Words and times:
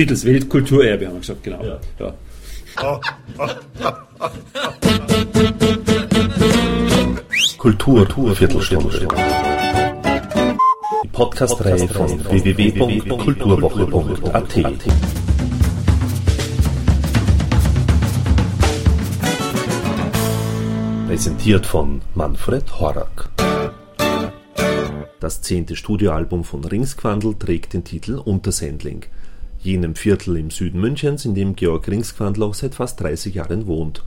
Beatles 0.00 0.24
Weltkulturerbe, 0.24 1.08
haben 1.08 1.16
wir 1.16 1.20
gesagt, 1.20 1.42
genau. 1.42 1.62
Ja. 1.62 1.78
ja. 1.98 2.14
Kultur, 7.58 8.06
Kultur 8.06 8.34
Viertelstunde. 8.34 9.06
Die 11.04 11.08
Podcast-Reihe 11.08 11.86
von 11.86 12.18
www.kulturwoche.at. 12.18 14.54
Präsentiert 21.08 21.66
von 21.66 22.00
Manfred 22.14 22.80
Horak. 22.80 23.28
Das 25.20 25.42
zehnte 25.42 25.76
Studioalbum 25.76 26.44
von 26.44 26.64
Ringsquandl 26.64 27.34
trägt 27.38 27.74
den 27.74 27.84
Titel 27.84 28.14
Untersendling, 28.14 29.04
jenem 29.62 29.94
Viertel 29.94 30.36
im 30.36 30.50
Süden 30.50 30.80
Münchens, 30.80 31.24
in 31.24 31.34
dem 31.34 31.56
Georg 31.56 31.88
Ringsquandl 31.88 32.42
auch 32.42 32.54
seit 32.54 32.74
fast 32.74 33.00
30 33.00 33.34
Jahren 33.34 33.66
wohnt. 33.66 34.02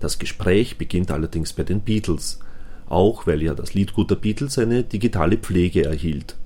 Das 0.00 0.18
Gespräch 0.18 0.78
beginnt 0.78 1.10
allerdings 1.10 1.52
bei 1.52 1.62
den 1.62 1.80
Beatles, 1.80 2.40
auch 2.88 3.26
weil 3.26 3.42
ja 3.42 3.54
das 3.54 3.74
Liedgut 3.74 4.10
der 4.10 4.16
Beatles 4.16 4.58
eine 4.58 4.82
digitale 4.82 5.36
Pflege 5.38 5.84
erhielt. 5.84 6.36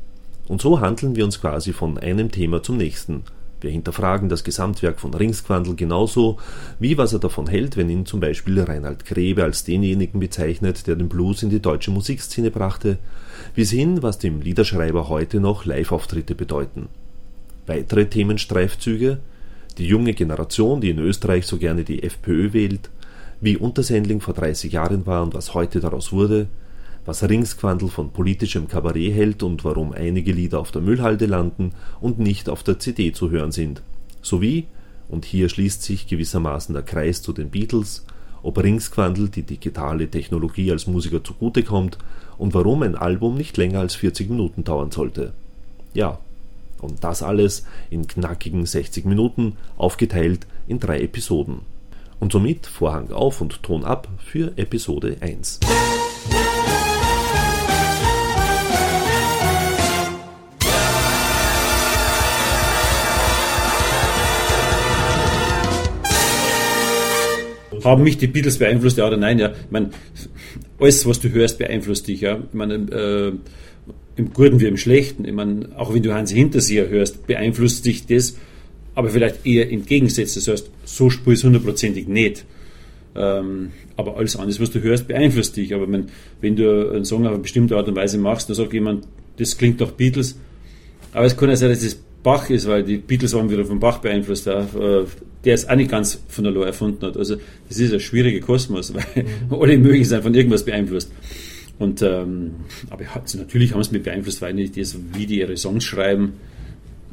Und 0.46 0.60
so 0.60 0.80
handeln 0.80 1.16
wir 1.16 1.24
uns 1.24 1.40
quasi 1.40 1.72
von 1.72 1.98
einem 1.98 2.30
Thema 2.30 2.62
zum 2.62 2.76
nächsten– 2.76 3.22
wir 3.60 3.70
hinterfragen 3.70 4.28
das 4.28 4.44
Gesamtwerk 4.44 5.00
von 5.00 5.12
Ringsquandl 5.12 5.74
genauso, 5.74 6.38
wie 6.78 6.96
was 6.96 7.12
er 7.12 7.18
davon 7.18 7.48
hält, 7.48 7.76
wenn 7.76 7.90
ihn 7.90 8.06
zum 8.06 8.20
Beispiel 8.20 8.60
Reinhard 8.60 9.04
Grebe 9.04 9.42
als 9.42 9.64
denjenigen 9.64 10.20
bezeichnet, 10.20 10.86
der 10.86 10.94
den 10.94 11.08
Blues 11.08 11.42
in 11.42 11.50
die 11.50 11.60
deutsche 11.60 11.90
Musikszene 11.90 12.52
brachte, 12.52 12.98
bis 13.54 13.72
hin, 13.72 14.02
was 14.02 14.18
dem 14.18 14.40
Liederschreiber 14.40 15.08
heute 15.08 15.40
noch 15.40 15.64
Live-Auftritte 15.64 16.36
bedeuten. 16.36 16.88
Weitere 17.68 18.06
Themenstreifzüge. 18.06 19.18
Die 19.76 19.86
junge 19.86 20.14
Generation, 20.14 20.80
die 20.80 20.88
in 20.88 20.98
Österreich 20.98 21.46
so 21.46 21.58
gerne 21.58 21.84
die 21.84 22.02
FPÖ 22.02 22.54
wählt, 22.54 22.88
wie 23.42 23.58
Untersendling 23.58 24.22
vor 24.22 24.32
30 24.32 24.72
Jahren 24.72 25.06
war 25.06 25.22
und 25.22 25.34
was 25.34 25.52
heute 25.52 25.78
daraus 25.78 26.10
wurde, 26.10 26.48
was 27.04 27.22
Ringsquandl 27.22 27.88
von 27.88 28.10
politischem 28.10 28.68
Kabarett 28.68 29.12
hält 29.12 29.42
und 29.42 29.64
warum 29.64 29.92
einige 29.92 30.32
Lieder 30.32 30.60
auf 30.60 30.72
der 30.72 30.80
Müllhalde 30.80 31.26
landen 31.26 31.72
und 32.00 32.18
nicht 32.18 32.48
auf 32.48 32.62
der 32.62 32.78
CD 32.78 33.12
zu 33.12 33.30
hören 33.30 33.52
sind, 33.52 33.82
sowie, 34.22 34.66
und 35.10 35.26
hier 35.26 35.50
schließt 35.50 35.82
sich 35.82 36.06
gewissermaßen 36.06 36.72
der 36.72 36.82
Kreis 36.82 37.20
zu 37.20 37.34
den 37.34 37.50
Beatles, 37.50 38.04
ob 38.42 38.62
Ringsquandl 38.62 39.28
die 39.28 39.42
digitale 39.42 40.08
Technologie 40.08 40.72
als 40.72 40.86
Musiker 40.86 41.22
zugutekommt 41.22 41.98
und 42.38 42.54
warum 42.54 42.82
ein 42.82 42.94
Album 42.94 43.36
nicht 43.36 43.58
länger 43.58 43.80
als 43.80 43.94
40 43.94 44.30
Minuten 44.30 44.64
dauern 44.64 44.90
sollte. 44.90 45.34
Ja, 45.92 46.18
und 46.80 47.04
das 47.04 47.22
alles 47.22 47.64
in 47.90 48.06
knackigen 48.06 48.66
60 48.66 49.04
Minuten, 49.04 49.56
aufgeteilt 49.76 50.46
in 50.66 50.78
drei 50.80 51.00
Episoden. 51.00 51.60
Und 52.20 52.32
somit 52.32 52.66
Vorhang 52.66 53.12
auf 53.12 53.40
und 53.40 53.62
Ton 53.62 53.84
ab 53.84 54.08
für 54.18 54.52
Episode 54.56 55.16
1. 55.20 55.60
Haben 67.84 68.02
mich 68.02 68.18
die 68.18 68.26
Beatles 68.26 68.58
beeinflusst, 68.58 68.98
ja 68.98 69.06
oder 69.06 69.16
nein? 69.16 69.38
Ja, 69.38 69.50
ich 69.50 69.70
meine, 69.70 69.90
alles, 70.80 71.06
was 71.06 71.20
du 71.20 71.30
hörst, 71.30 71.58
beeinflusst 71.58 72.08
dich. 72.08 72.20
Ja, 72.20 72.36
ich 72.36 72.54
meine, 72.54 72.74
äh, 72.74 73.32
im 74.18 74.32
Guten 74.32 74.60
wie 74.60 74.66
im 74.66 74.76
Schlechten. 74.76 75.24
Ich 75.24 75.32
meine, 75.32 75.68
auch 75.76 75.94
wenn 75.94 76.02
du 76.02 76.12
Hans 76.12 76.32
Hinterseher 76.32 76.88
hörst, 76.88 77.26
beeinflusst 77.26 77.86
dich 77.86 78.04
das, 78.06 78.36
aber 78.94 79.10
vielleicht 79.10 79.46
eher 79.46 79.70
entgegensetzt. 79.70 80.36
Das 80.36 80.48
heißt, 80.48 80.70
so 80.84 81.08
spielst 81.08 81.44
du 81.44 81.46
hundertprozentig 81.46 82.08
nicht. 82.08 82.44
Ähm, 83.14 83.70
aber 83.96 84.16
alles 84.16 84.36
andere, 84.36 84.60
was 84.60 84.70
du 84.70 84.82
hörst, 84.82 85.06
beeinflusst 85.06 85.56
dich. 85.56 85.72
Aber 85.72 85.90
wenn, 85.90 86.06
wenn 86.40 86.56
du 86.56 86.90
einen 86.90 87.04
Song 87.04 87.24
auf 87.26 87.32
eine 87.32 87.42
bestimmte 87.42 87.76
Art 87.76 87.86
und 87.88 87.94
Weise 87.94 88.18
machst, 88.18 88.48
dann 88.48 88.56
sagt 88.56 88.72
jemand, 88.72 89.06
das 89.38 89.56
klingt 89.56 89.80
doch 89.80 89.92
Beatles. 89.92 90.36
Aber 91.12 91.24
es 91.24 91.36
kann 91.36 91.48
ja 91.48 91.56
sein, 91.56 91.70
dass 91.70 91.80
das 91.80 91.96
Bach 92.24 92.50
ist, 92.50 92.66
weil 92.66 92.82
die 92.82 92.96
Beatles 92.96 93.32
waren 93.34 93.48
wieder 93.48 93.64
vom 93.64 93.78
Bach 93.78 93.98
beeinflusst, 93.98 94.48
äh, 94.48 94.64
der 95.44 95.54
es 95.54 95.68
auch 95.68 95.76
nicht 95.76 95.90
ganz 95.90 96.20
von 96.26 96.42
der 96.42 96.52
Loh 96.52 96.62
erfunden 96.62 97.06
hat. 97.06 97.16
Also 97.16 97.36
das 97.68 97.78
ist 97.78 97.92
ein 97.92 98.00
schwieriger 98.00 98.44
Kosmos, 98.44 98.92
weil 98.92 99.24
alle 99.50 99.78
möglich 99.78 100.08
sein 100.08 100.22
von 100.22 100.34
irgendwas 100.34 100.64
beeinflusst. 100.64 101.12
Und 101.78 102.02
ähm, 102.02 102.54
aber 102.90 103.04
natürlich 103.34 103.72
haben 103.72 103.82
sie 103.82 103.92
mich 103.92 104.02
beeinflusst, 104.02 104.42
weil 104.42 104.58
ich 104.58 104.72
das, 104.72 104.96
wie 105.12 105.26
die 105.26 105.38
ihre 105.38 105.56
Songs 105.56 105.84
schreiben, 105.84 106.32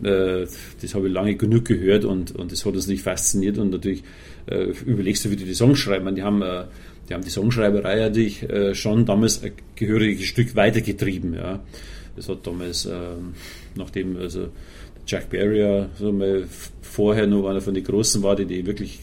äh, 0.03 0.45
das 0.81 0.95
habe 0.95 1.07
ich 1.07 1.13
lange 1.13 1.35
genug 1.35 1.65
gehört 1.65 2.03
und, 2.05 2.35
und 2.35 2.51
das 2.51 2.65
hat 2.65 2.73
uns 2.73 2.87
nicht 2.87 3.03
fasziniert 3.03 3.57
und 3.57 3.69
natürlich 3.71 4.03
äh, 4.47 4.71
überlegst 4.85 5.25
du, 5.25 5.31
wie 5.31 5.35
die 5.35 5.45
die 5.45 5.53
Songs 5.53 5.79
schreiben. 5.79 6.13
Die 6.15 6.23
haben, 6.23 6.41
äh, 6.41 6.65
die 7.07 7.13
haben 7.13 7.23
die 7.23 7.29
Songschreiberei 7.29 7.97
natürlich 7.97 8.43
äh, 8.49 8.73
schon 8.73 9.05
damals 9.05 9.43
ein 9.43 9.53
gehöriges 9.75 10.25
Stück 10.25 10.55
weitergetrieben. 10.55 11.33
Ja. 11.33 11.63
Das 12.15 12.29
hat 12.29 12.47
damals, 12.47 12.85
ähm, 12.85 13.33
nachdem 13.75 14.17
also 14.17 14.47
Jack 15.05 15.29
Barrier 15.29 15.89
so 15.99 16.11
mal 16.11 16.45
vorher 16.81 17.27
noch 17.27 17.47
einer 17.47 17.61
von 17.61 17.73
den 17.73 17.83
Großen 17.83 18.23
war, 18.23 18.35
die 18.35 18.45
die 18.45 18.65
wirklich 18.65 19.01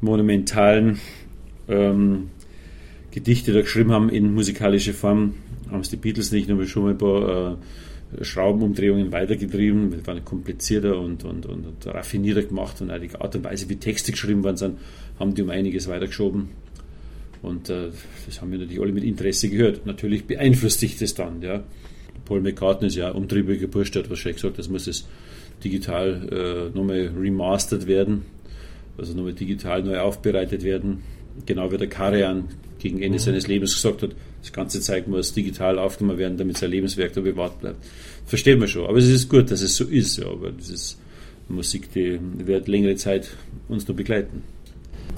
monumentalen 0.00 0.98
ähm, 1.68 2.30
Gedichte 3.16 3.54
da 3.54 3.62
geschrieben 3.62 3.92
haben 3.92 4.10
in 4.10 4.34
musikalische 4.34 4.92
Form, 4.92 5.36
haben 5.70 5.80
es 5.80 5.88
die 5.88 5.96
Beatles 5.96 6.32
nicht 6.32 6.50
nur 6.50 6.66
schon 6.66 6.82
mal 6.82 6.90
ein 6.90 6.98
paar 6.98 7.56
äh, 8.12 8.24
Schraubenumdrehungen 8.24 9.10
weitergetrieben, 9.10 9.90
das 9.90 10.06
war 10.06 10.20
komplizierter 10.20 11.00
und, 11.00 11.24
und, 11.24 11.46
und, 11.46 11.66
und, 11.66 11.86
raffinierter 11.86 12.42
gemacht 12.42 12.78
und 12.82 12.90
auch 12.90 12.98
die 12.98 13.14
Art 13.14 13.34
und 13.34 13.42
Weise, 13.42 13.70
wie 13.70 13.76
Texte 13.76 14.12
geschrieben 14.12 14.44
worden 14.44 14.58
sind, 14.58 14.78
haben 15.18 15.34
die 15.34 15.40
um 15.40 15.48
einiges 15.48 15.88
weitergeschoben. 15.88 16.50
Und 17.40 17.70
äh, 17.70 17.88
das 18.26 18.42
haben 18.42 18.52
wir 18.52 18.58
natürlich 18.58 18.82
alle 18.82 18.92
mit 18.92 19.02
Interesse 19.02 19.48
gehört. 19.48 19.86
Natürlich 19.86 20.26
beeinflusst 20.26 20.80
sich 20.80 20.98
das 20.98 21.14
dann, 21.14 21.40
ja. 21.40 21.64
Paul 22.26 22.42
McCartney 22.42 22.88
ist 22.88 22.96
ja 22.96 23.12
umtriebiger 23.12 23.66
Bursch, 23.66 23.92
der 23.92 24.02
hat 24.02 24.10
wahrscheinlich 24.10 24.42
gesagt, 24.42 24.58
das 24.58 24.68
muss 24.68 24.86
es 24.86 25.08
digital 25.64 26.28
äh, 26.30 26.76
nochmal 26.76 27.12
remastert 27.18 27.86
werden, 27.86 28.26
also 28.98 29.14
nochmal 29.14 29.32
digital 29.32 29.82
neu 29.82 30.00
aufbereitet 30.00 30.64
werden. 30.64 31.02
Genau 31.44 31.70
wie 31.70 31.76
der 31.76 31.88
Karian 31.88 32.44
gegen 32.78 33.02
Ende 33.02 33.18
mhm. 33.18 33.22
seines 33.22 33.46
Lebens 33.46 33.74
gesagt 33.74 34.02
hat, 34.02 34.10
das 34.40 34.52
ganze 34.52 34.80
Zeug 34.80 35.08
muss 35.08 35.32
digital 35.32 35.78
aufgenommen 35.78 36.18
werden, 36.18 36.36
damit 36.36 36.56
sein 36.56 36.70
Lebenswerk 36.70 37.12
da 37.12 37.20
bewahrt 37.20 37.60
bleibt. 37.60 37.84
Versteht 38.26 38.58
man 38.58 38.68
schon. 38.68 38.86
Aber 38.86 38.98
es 38.98 39.08
ist 39.08 39.28
gut, 39.28 39.50
dass 39.50 39.62
es 39.62 39.76
so 39.76 39.84
ist, 39.84 40.18
ja, 40.18 40.26
aber 40.26 40.50
das 40.52 40.70
ist 40.70 40.98
Musik, 41.48 41.92
die 41.92 42.18
wird 42.38 42.68
längere 42.68 42.96
Zeit 42.96 43.28
uns 43.68 43.86
noch 43.86 43.94
begleiten. 43.94 44.42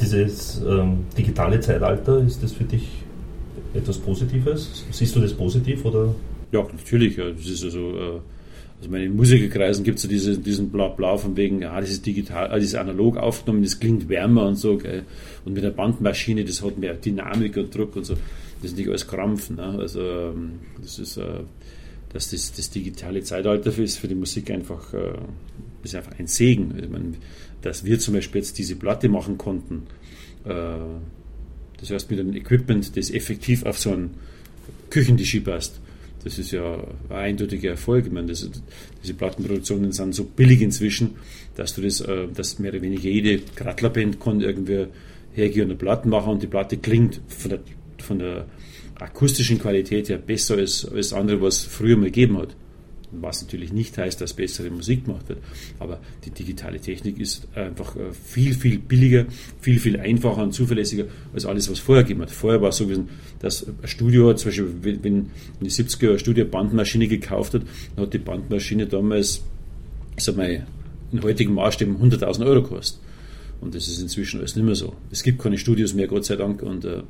Dieses 0.00 0.60
ähm, 0.66 1.06
digitale 1.16 1.60
Zeitalter, 1.60 2.20
ist 2.20 2.42
das 2.42 2.52
für 2.52 2.64
dich 2.64 2.86
etwas 3.74 3.98
Positives? 3.98 4.84
Siehst 4.90 5.16
du 5.16 5.20
das 5.20 5.32
positiv 5.32 5.84
oder? 5.84 6.14
Ja, 6.52 6.62
natürlich. 6.62 7.16
Ja. 7.16 7.30
Das 7.30 7.46
ist 7.46 7.64
also, 7.64 7.96
äh, 7.96 8.20
also 8.80 8.94
in 8.94 9.16
Musikerkreisen 9.16 9.82
gibt 9.84 9.96
es 9.96 10.02
so 10.02 10.08
diese, 10.08 10.38
diesen 10.38 10.70
Blabla 10.70 11.16
von 11.16 11.36
wegen, 11.36 11.62
ja, 11.62 11.80
das 11.80 11.90
ist 11.90 12.06
digital, 12.06 12.48
das 12.48 12.62
ist 12.62 12.76
analog 12.76 13.16
aufgenommen, 13.16 13.64
das 13.64 13.80
klingt 13.80 14.08
wärmer 14.08 14.46
und 14.46 14.54
so. 14.54 14.76
Gell. 14.76 15.04
Und 15.44 15.54
mit 15.54 15.64
der 15.64 15.70
Bandmaschine, 15.70 16.44
das 16.44 16.62
hat 16.62 16.78
mehr 16.78 16.94
Dynamik 16.94 17.56
und 17.56 17.74
Druck 17.74 17.96
und 17.96 18.04
so. 18.04 18.14
Das 18.62 18.70
ist 18.70 18.76
nicht 18.76 18.88
alles 18.88 19.06
Krampf. 19.06 19.50
Ne? 19.50 19.62
Also 19.62 20.00
ähm, 20.00 20.60
das 20.80 20.98
ist, 21.00 21.16
äh, 21.16 21.40
dass 22.12 22.30
das, 22.30 22.52
das 22.52 22.70
digitale 22.70 23.22
Zeitalter 23.22 23.76
ist 23.78 23.98
für 23.98 24.06
die 24.06 24.14
Musik 24.14 24.50
einfach, 24.50 24.94
äh, 24.94 25.12
ist 25.82 25.96
einfach 25.96 26.16
ein 26.16 26.28
Segen. 26.28 26.74
Ich 26.80 26.88
meine, 26.88 27.14
dass 27.62 27.84
wir 27.84 27.98
zum 27.98 28.14
Beispiel 28.14 28.40
jetzt 28.40 28.58
diese 28.58 28.76
Platte 28.76 29.08
machen 29.08 29.38
konnten, 29.38 29.88
äh, 30.44 30.50
das 31.80 31.90
heißt 31.90 32.10
mit 32.10 32.20
einem 32.20 32.34
Equipment, 32.34 32.96
das 32.96 33.10
effektiv 33.10 33.64
auf 33.64 33.78
so 33.78 33.90
ein 33.90 34.10
Küchentischi 34.90 35.40
passt 35.40 35.80
das 36.24 36.38
ist 36.38 36.50
ja 36.50 36.74
ein 37.08 37.16
eindeutiger 37.16 37.70
Erfolg. 37.70 38.06
Ich 38.06 38.12
meine, 38.12 38.28
das, 38.28 38.48
diese 39.02 39.14
Plattenproduktionen 39.14 39.92
sind 39.92 40.14
so 40.14 40.24
billig 40.24 40.60
inzwischen, 40.62 41.16
dass 41.54 41.74
du 41.74 41.82
das, 41.82 42.00
äh, 42.00 42.28
dass 42.34 42.58
mehr 42.58 42.72
oder 42.72 42.82
weniger 42.82 43.08
jede 43.08 43.38
Grattlerband 43.56 44.20
kann 44.20 44.40
irgendwie 44.40 44.86
hergehen 45.32 45.64
und 45.64 45.70
eine 45.70 45.78
Platte 45.78 46.08
machen 46.08 46.32
und 46.32 46.42
die 46.42 46.46
Platte 46.46 46.76
klingt 46.76 47.20
von 47.28 47.50
der, 47.50 47.60
von 47.98 48.18
der 48.18 48.46
akustischen 48.96 49.58
Qualität 49.58 50.08
her 50.08 50.18
besser 50.18 50.56
als, 50.56 50.84
als 50.84 51.12
andere, 51.12 51.40
was 51.40 51.58
es 51.58 51.64
früher 51.64 51.96
mal 51.96 52.06
gegeben 52.06 52.38
hat. 52.38 52.56
Was 53.10 53.42
natürlich 53.42 53.72
nicht 53.72 53.96
heißt, 53.96 54.20
dass 54.20 54.34
bessere 54.34 54.70
Musik 54.70 55.06
gemacht 55.06 55.28
wird. 55.28 55.38
Aber 55.78 55.98
die 56.24 56.30
digitale 56.30 56.78
Technik 56.78 57.18
ist 57.18 57.48
einfach 57.54 57.96
äh, 57.96 58.12
viel, 58.12 58.54
viel 58.54 58.78
billiger, 58.78 59.26
viel, 59.60 59.78
viel 59.78 59.98
einfacher 59.98 60.42
und 60.42 60.52
zuverlässiger 60.52 61.04
als 61.32 61.46
alles, 61.46 61.70
was 61.70 61.78
vorher 61.78 62.04
gegeben 62.04 62.22
hat. 62.22 62.30
Vorher 62.30 62.60
war 62.60 62.68
es 62.68 62.76
so 62.76 62.84
gewesen, 62.84 63.08
dass 63.40 63.66
ein 63.66 63.88
Studio, 63.88 64.34
zum 64.34 64.50
Beispiel, 64.50 64.98
wenn 65.02 65.04
in 65.04 65.30
die 65.62 65.70
70er 65.70 66.04
Jahre 66.04 66.18
Studio 66.18 66.44
eine 66.44 66.50
Bandmaschine 66.50 67.08
gekauft 67.08 67.54
hat, 67.54 67.62
dann 67.96 68.06
hat 68.06 68.14
die 68.14 68.18
Bandmaschine 68.18 68.86
damals, 68.86 69.42
ich 70.16 70.24
sag 70.24 70.36
mal, 70.36 70.66
in 71.10 71.22
heutigen 71.22 71.54
Maßstäben 71.54 71.96
100.000 71.96 72.44
Euro 72.46 72.62
gekostet. 72.62 73.00
Und 73.60 73.74
das 73.74 73.88
ist 73.88 74.00
inzwischen 74.00 74.38
alles 74.38 74.54
nicht 74.54 74.64
mehr 74.64 74.74
so. 74.74 74.94
Es 75.10 75.22
gibt 75.22 75.42
keine 75.42 75.58
Studios 75.58 75.94
mehr, 75.94 76.06
Gott 76.06 76.24
sei 76.24 76.36
Dank. 76.36 76.62
Und 76.62 76.84
äh, 76.84 77.02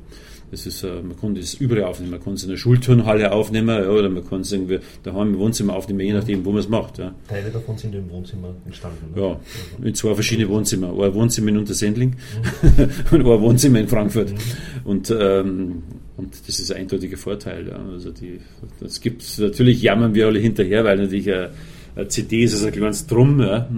das 0.51 0.65
ist, 0.65 0.83
äh, 0.83 1.01
man 1.01 1.19
kann 1.19 1.35
das 1.35 1.53
überall 1.53 1.83
aufnehmen. 1.83 2.11
Man 2.11 2.23
kann 2.23 2.33
es 2.33 2.43
in 2.43 2.49
der 2.49 2.57
Schulturnhalle 2.57 3.31
aufnehmen 3.31 3.69
ja, 3.69 3.89
oder 3.89 4.09
man 4.09 4.27
kann 4.27 4.41
es 4.41 4.51
irgendwie 4.51 4.79
daheim 5.03 5.33
im 5.33 5.39
Wohnzimmer 5.39 5.75
aufnehmen, 5.75 5.99
je 5.99 6.13
nachdem, 6.13 6.43
wo 6.43 6.51
man 6.51 6.59
es 6.59 6.69
macht. 6.69 6.97
Ja. 6.97 7.13
Teile 7.27 7.51
davon 7.51 7.77
sind 7.77 7.93
im 7.93 8.09
Wohnzimmer 8.09 8.55
entstanden. 8.65 9.13
Ne? 9.15 9.21
Ja, 9.21 9.39
in 9.85 9.93
zwei 9.93 10.13
verschiedene 10.15 10.49
Wohnzimmer. 10.49 10.89
Ein 10.89 11.13
Wohnzimmer 11.13 11.49
in 11.49 11.57
Untersendling 11.57 12.15
mhm. 12.61 12.89
und 13.11 13.19
ein 13.19 13.25
Wohnzimmer 13.25 13.79
in 13.79 13.87
Frankfurt. 13.87 14.31
Mhm. 14.31 14.37
Und, 14.85 15.15
ähm, 15.17 15.83
und 16.17 16.33
das 16.47 16.59
ist 16.59 16.71
ein 16.71 16.81
eindeutiger 16.81 17.17
Vorteil. 17.17 17.67
Ja. 17.67 17.79
Also 17.93 18.11
die, 18.11 18.39
das 18.79 19.01
gibt 19.01 19.23
natürlich 19.37 19.81
jammern 19.83 20.15
wir 20.15 20.25
alle 20.25 20.39
hinterher, 20.39 20.83
weil 20.83 20.97
natürlich 20.97 21.31
eine, 21.31 21.51
eine 21.95 22.07
CD 22.07 22.43
ist 22.43 22.53
also 22.53 22.67
ein 22.67 22.71
kleines 22.73 23.05
Drum. 23.05 23.39
Ja. 23.39 23.69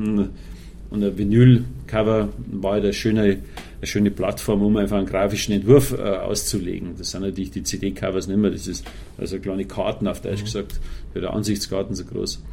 Und 0.91 1.03
ein 1.03 1.17
Vinyl-Cover 1.17 2.29
war 2.51 2.73
halt 2.73 2.83
eine 2.83 2.93
schöne, 2.93 3.21
eine 3.21 3.39
schöne 3.83 4.11
Plattform, 4.11 4.61
um 4.61 4.75
einfach 4.77 4.97
einen 4.97 5.07
grafischen 5.07 5.55
Entwurf 5.55 5.93
äh, 5.93 6.01
auszulegen. 6.01 6.95
Das 6.97 7.11
sind 7.11 7.21
natürlich 7.21 7.51
die 7.51 7.63
CD-Covers 7.63 8.27
nicht 8.27 8.37
mehr. 8.37 8.51
Das 8.51 8.67
ist 8.67 8.85
also 9.17 9.39
kleine 9.39 9.65
Karten, 9.65 10.07
auf 10.07 10.21
Deutsch 10.21 10.41
mhm. 10.41 10.45
gesagt, 10.45 10.79
für 11.13 11.21
der 11.21 11.33
Ansichtskarten 11.33 11.95
so 11.95 12.03
groß. 12.03 12.43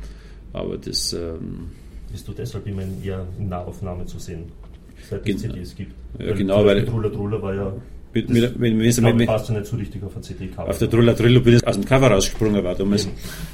Aber 0.52 0.79
das. 0.79 1.12
Ähm, 1.12 1.73
Bist 2.11 2.26
du 2.26 2.32
deshalb 2.32 2.67
immer 2.67 2.82
eher 3.05 3.26
in 3.38 3.49
Nahaufnahme 3.49 4.06
zu 4.06 4.19
sehen, 4.19 4.44
seit 5.11 5.29
es 5.29 5.43
CDs 5.43 5.75
gibt? 5.75 5.93
Ja, 6.19 6.29
weil 6.29 6.34
genau, 6.34 6.64
weil. 6.64 6.87
Truller 6.87 7.12
Truller 7.12 7.43
war 7.43 7.55
ja 7.55 7.73
mit, 8.14 8.31
mit, 8.31 8.96
glaub, 8.96 9.26
passt 9.26 9.49
ja 9.50 9.58
nicht 9.58 9.67
so 9.67 9.76
richtig 9.76 10.02
auf 10.02 10.17
ein 10.17 10.23
CD-Cover. 10.23 10.69
Auf 10.69 10.79
der 10.79 10.88
Trulla 10.88 11.12
Trillo 11.12 11.41
bin 11.41 11.56
ich 11.56 11.67
aus 11.67 11.75
dem 11.75 11.84
Cover 11.84 12.11
rausgesprungen 12.11 12.64
war 12.64 12.75
damals. 12.75 13.06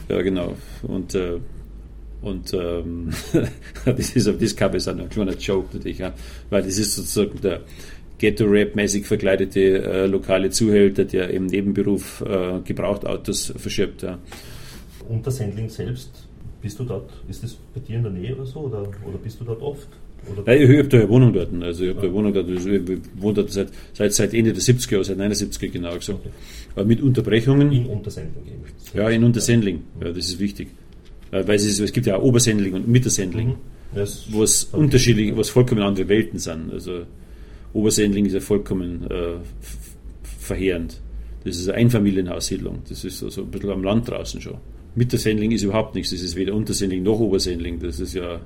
Ja, 0.08 0.22
genau. 0.22 0.54
Und 0.82 1.14
äh, 1.14 1.38
und 2.24 2.52
ähm, 2.54 3.10
das 3.84 4.16
ist 4.16 4.28
auf 4.28 4.38
das 4.38 4.56
Cover 4.56 4.76
ist 4.76 4.88
ein 4.88 5.08
kleiner 5.08 5.34
Joke 5.34 5.76
natürlich, 5.76 5.98
ja, 5.98 6.12
weil 6.50 6.62
das 6.62 6.78
ist 6.78 6.94
sozusagen 6.94 7.40
der 7.40 7.60
Ghetto-Rap-mäßig 8.18 9.06
verkleidete 9.06 9.82
äh, 9.82 10.06
lokale 10.06 10.50
Zuhälter, 10.50 11.04
der 11.04 11.30
im 11.30 11.46
Nebenberuf 11.46 12.22
äh, 12.26 12.60
Gebrauchtautos 12.64 13.52
verschirbt. 13.56 14.02
Ja. 14.02 14.18
Unter 15.08 15.30
Sendling 15.30 15.68
selbst, 15.68 16.26
bist 16.62 16.78
du 16.78 16.84
dort, 16.84 17.10
ist 17.28 17.42
das 17.42 17.58
bei 17.74 17.80
dir 17.80 17.96
in 17.96 18.04
der 18.04 18.12
Nähe 18.12 18.34
oder 18.34 18.46
so 18.46 18.60
oder, 18.60 18.82
oder 18.82 19.18
bist 19.22 19.40
du 19.40 19.44
dort 19.44 19.60
oft? 19.60 19.88
Nein, 20.46 20.62
ich 20.62 20.78
habe 20.78 20.88
da 20.88 20.98
eine 20.98 21.08
Wohnung 21.08 21.32
dort. 21.32 21.50
Also 21.62 21.84
ich 21.84 21.90
habe 21.90 22.00
ja. 22.00 22.04
eine 22.04 22.14
Wohnung 22.14 22.32
dort. 22.32 22.48
Also 22.48 22.70
ich 22.70 22.82
wohne 23.16 23.34
dort 23.34 23.50
seit, 23.50 23.68
seit, 23.92 24.12
seit 24.14 24.32
Ende 24.32 24.52
der 24.52 24.62
70er, 24.62 25.04
seit 25.04 25.18
79 25.18 25.72
genau 25.72 25.94
gesagt. 25.94 26.20
Okay. 26.20 26.30
Aber 26.74 26.84
mit 26.84 27.02
Unterbrechungen. 27.02 27.70
In 27.72 27.86
Untersendling. 27.86 28.44
Ja, 28.94 29.10
in 29.10 29.24
Untersendling. 29.24 29.82
Ja, 30.00 30.08
das 30.08 30.26
ist 30.26 30.38
wichtig. 30.38 30.68
Äh, 31.30 31.46
weil 31.46 31.56
es, 31.56 31.64
ist, 31.64 31.80
es 31.80 31.92
gibt 31.92 32.06
ja 32.06 32.16
auch 32.16 32.22
Obersendling 32.22 32.74
und 32.74 32.88
Mittersendling, 32.88 33.48
mhm. 33.48 34.06
wo 34.30 34.42
es 34.42 34.68
was 34.72 35.48
vollkommen 35.48 35.82
andere 35.82 36.08
Welten 36.08 36.38
sind. 36.38 36.72
Also 36.72 37.04
Obersendling 37.72 38.26
ist 38.26 38.34
ja 38.34 38.40
vollkommen 38.40 39.10
äh, 39.10 39.36
verheerend. 40.38 41.00
Das 41.44 41.56
ist 41.56 41.68
eine 41.68 41.78
Einfamilienhaussiedlung. 41.78 42.82
Das 42.88 43.04
ist 43.04 43.18
so, 43.18 43.28
so 43.28 43.42
ein 43.42 43.50
bisschen 43.50 43.70
am 43.70 43.84
Land 43.84 44.08
draußen 44.08 44.40
schon. 44.40 44.58
Mittersendling 44.94 45.50
ist 45.50 45.62
überhaupt 45.62 45.94
nichts. 45.94 46.10
Das 46.10 46.22
ist 46.22 46.36
weder 46.36 46.54
Untersendling 46.54 47.02
noch 47.02 47.18
Obersendling. 47.18 47.80
Das 47.80 48.00
ist 48.00 48.14
ja 48.14 48.40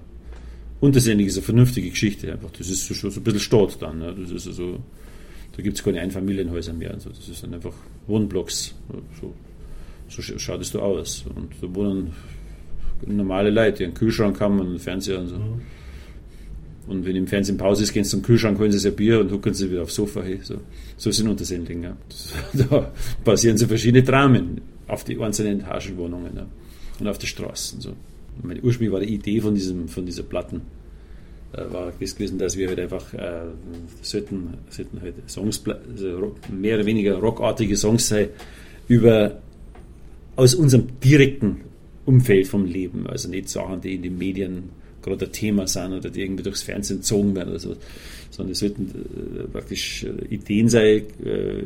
Untersendling 0.81 1.27
ist 1.27 1.37
eine 1.37 1.45
vernünftige 1.45 1.91
Geschichte 1.91 2.33
einfach. 2.33 2.51
Das 2.53 2.71
ist 2.71 2.87
so, 2.87 2.95
schon 2.95 3.11
so 3.11 3.21
ein 3.21 3.25
bisschen 3.25 3.41
Stadt 3.41 3.83
dann. 3.83 3.99
Ne? 3.99 4.15
Das 4.19 4.31
ist 4.31 4.47
also, 4.47 4.79
da 5.57 5.63
gibt 5.63 5.77
es 5.77 5.83
keine 5.83 6.01
Einfamilienhäuser 6.01 6.73
mehr. 6.73 6.95
Also 6.95 7.11
das 7.11 7.41
dann 7.41 7.55
einfach 7.55 7.75
Wohnblocks. 8.07 8.75
So, 9.21 9.35
so 10.09 10.39
schaut 10.39 10.61
es 10.61 10.73
da 10.73 10.79
aus. 10.79 11.25
Und 11.35 11.53
da 11.61 11.75
wohnen 11.75 12.13
normale 13.06 13.50
Leute, 13.50 13.79
die 13.79 13.85
einen 13.85 13.95
Kühlschrank 13.95 14.41
haben 14.41 14.61
und 14.61 14.67
einen 14.69 14.79
Fernseher 14.79 15.21
und 15.21 15.29
so. 15.29 15.37
Mhm. 15.37 15.61
Und 16.89 17.05
wenn 17.05 17.15
im 17.17 17.27
Fernsehen 17.27 17.59
Pause 17.59 17.83
ist, 17.83 17.93
gehen 17.93 18.05
sie 18.05 18.11
zum 18.11 18.23
Kühlschrank, 18.23 18.59
holen 18.59 18.73
sie 18.73 18.79
sich 18.79 18.91
ein 18.91 18.97
Bier 18.97 19.21
und 19.21 19.31
hucken 19.31 19.53
sie 19.53 19.71
wieder 19.71 19.83
aufs 19.83 19.95
Sofa 19.95 20.23
hin. 20.23 20.39
So, 20.43 20.56
so 20.97 21.11
sind 21.11 21.29
Untersendlinge. 21.29 21.89
Ja. 21.89 21.97
da 22.71 22.93
passieren 23.25 23.59
so 23.59 23.67
verschiedene 23.67 24.03
Dramen 24.03 24.62
auf 24.87 25.05
die 25.05 25.21
einzelnen 25.21 25.61
Etagenwohnungen 25.61 26.35
ja. 26.35 26.47
und 26.99 27.06
auf 27.06 27.19
die 27.19 27.27
Straßen. 27.27 27.81
So. 27.83 27.93
Meine 28.43 28.61
ursprünglich 28.61 28.93
war 28.93 29.01
die 29.01 29.15
Idee 29.15 29.41
von, 29.41 29.55
diesem, 29.55 29.89
von 29.89 30.06
dieser 30.06 30.23
Platten, 30.23 30.62
äh, 31.53 31.71
war 31.71 31.93
das 32.01 32.15
gewesen, 32.15 32.39
dass 32.39 32.56
wir 32.56 32.69
halt 32.69 32.81
einfach 32.81 33.12
äh, 33.12 33.43
sollten, 34.01 34.55
sollten 34.71 35.01
halt 35.03 35.15
Songs, 35.27 35.62
also 35.67 36.37
mehr 36.51 36.77
oder 36.77 36.87
weniger 36.87 37.17
rockartige 37.17 37.77
Songs 37.77 38.09
sein, 38.09 38.29
über 38.87 39.43
aus 40.37 40.55
unserem 40.55 40.87
direkten 41.05 41.68
Umfeld 42.08 42.49
vom 42.49 42.64
Leben. 42.64 43.06
Also 43.06 43.28
nicht 43.28 43.50
Sachen, 43.50 43.82
die 43.82 43.94
in 43.94 44.02
den 44.02 44.16
Medien 44.16 44.70
gerade 45.02 45.26
ein 45.26 45.32
Thema 45.32 45.66
sind 45.66 45.93
oder 45.93 46.08
die 46.08 46.22
irgendwie 46.22 46.43
durchs 46.43 46.62
Fernsehen 46.62 46.99
gezogen 46.99 47.37
werden 47.37 47.50
oder 47.50 47.58
so, 47.58 47.76
sondern 48.31 48.52
es 48.52 48.60
sollten 48.60 48.87
äh, 48.87 49.43
praktisch 49.46 50.05
äh, 50.05 50.34
Ideen 50.34 50.70
sein, 50.70 51.02
äh, 51.25 51.64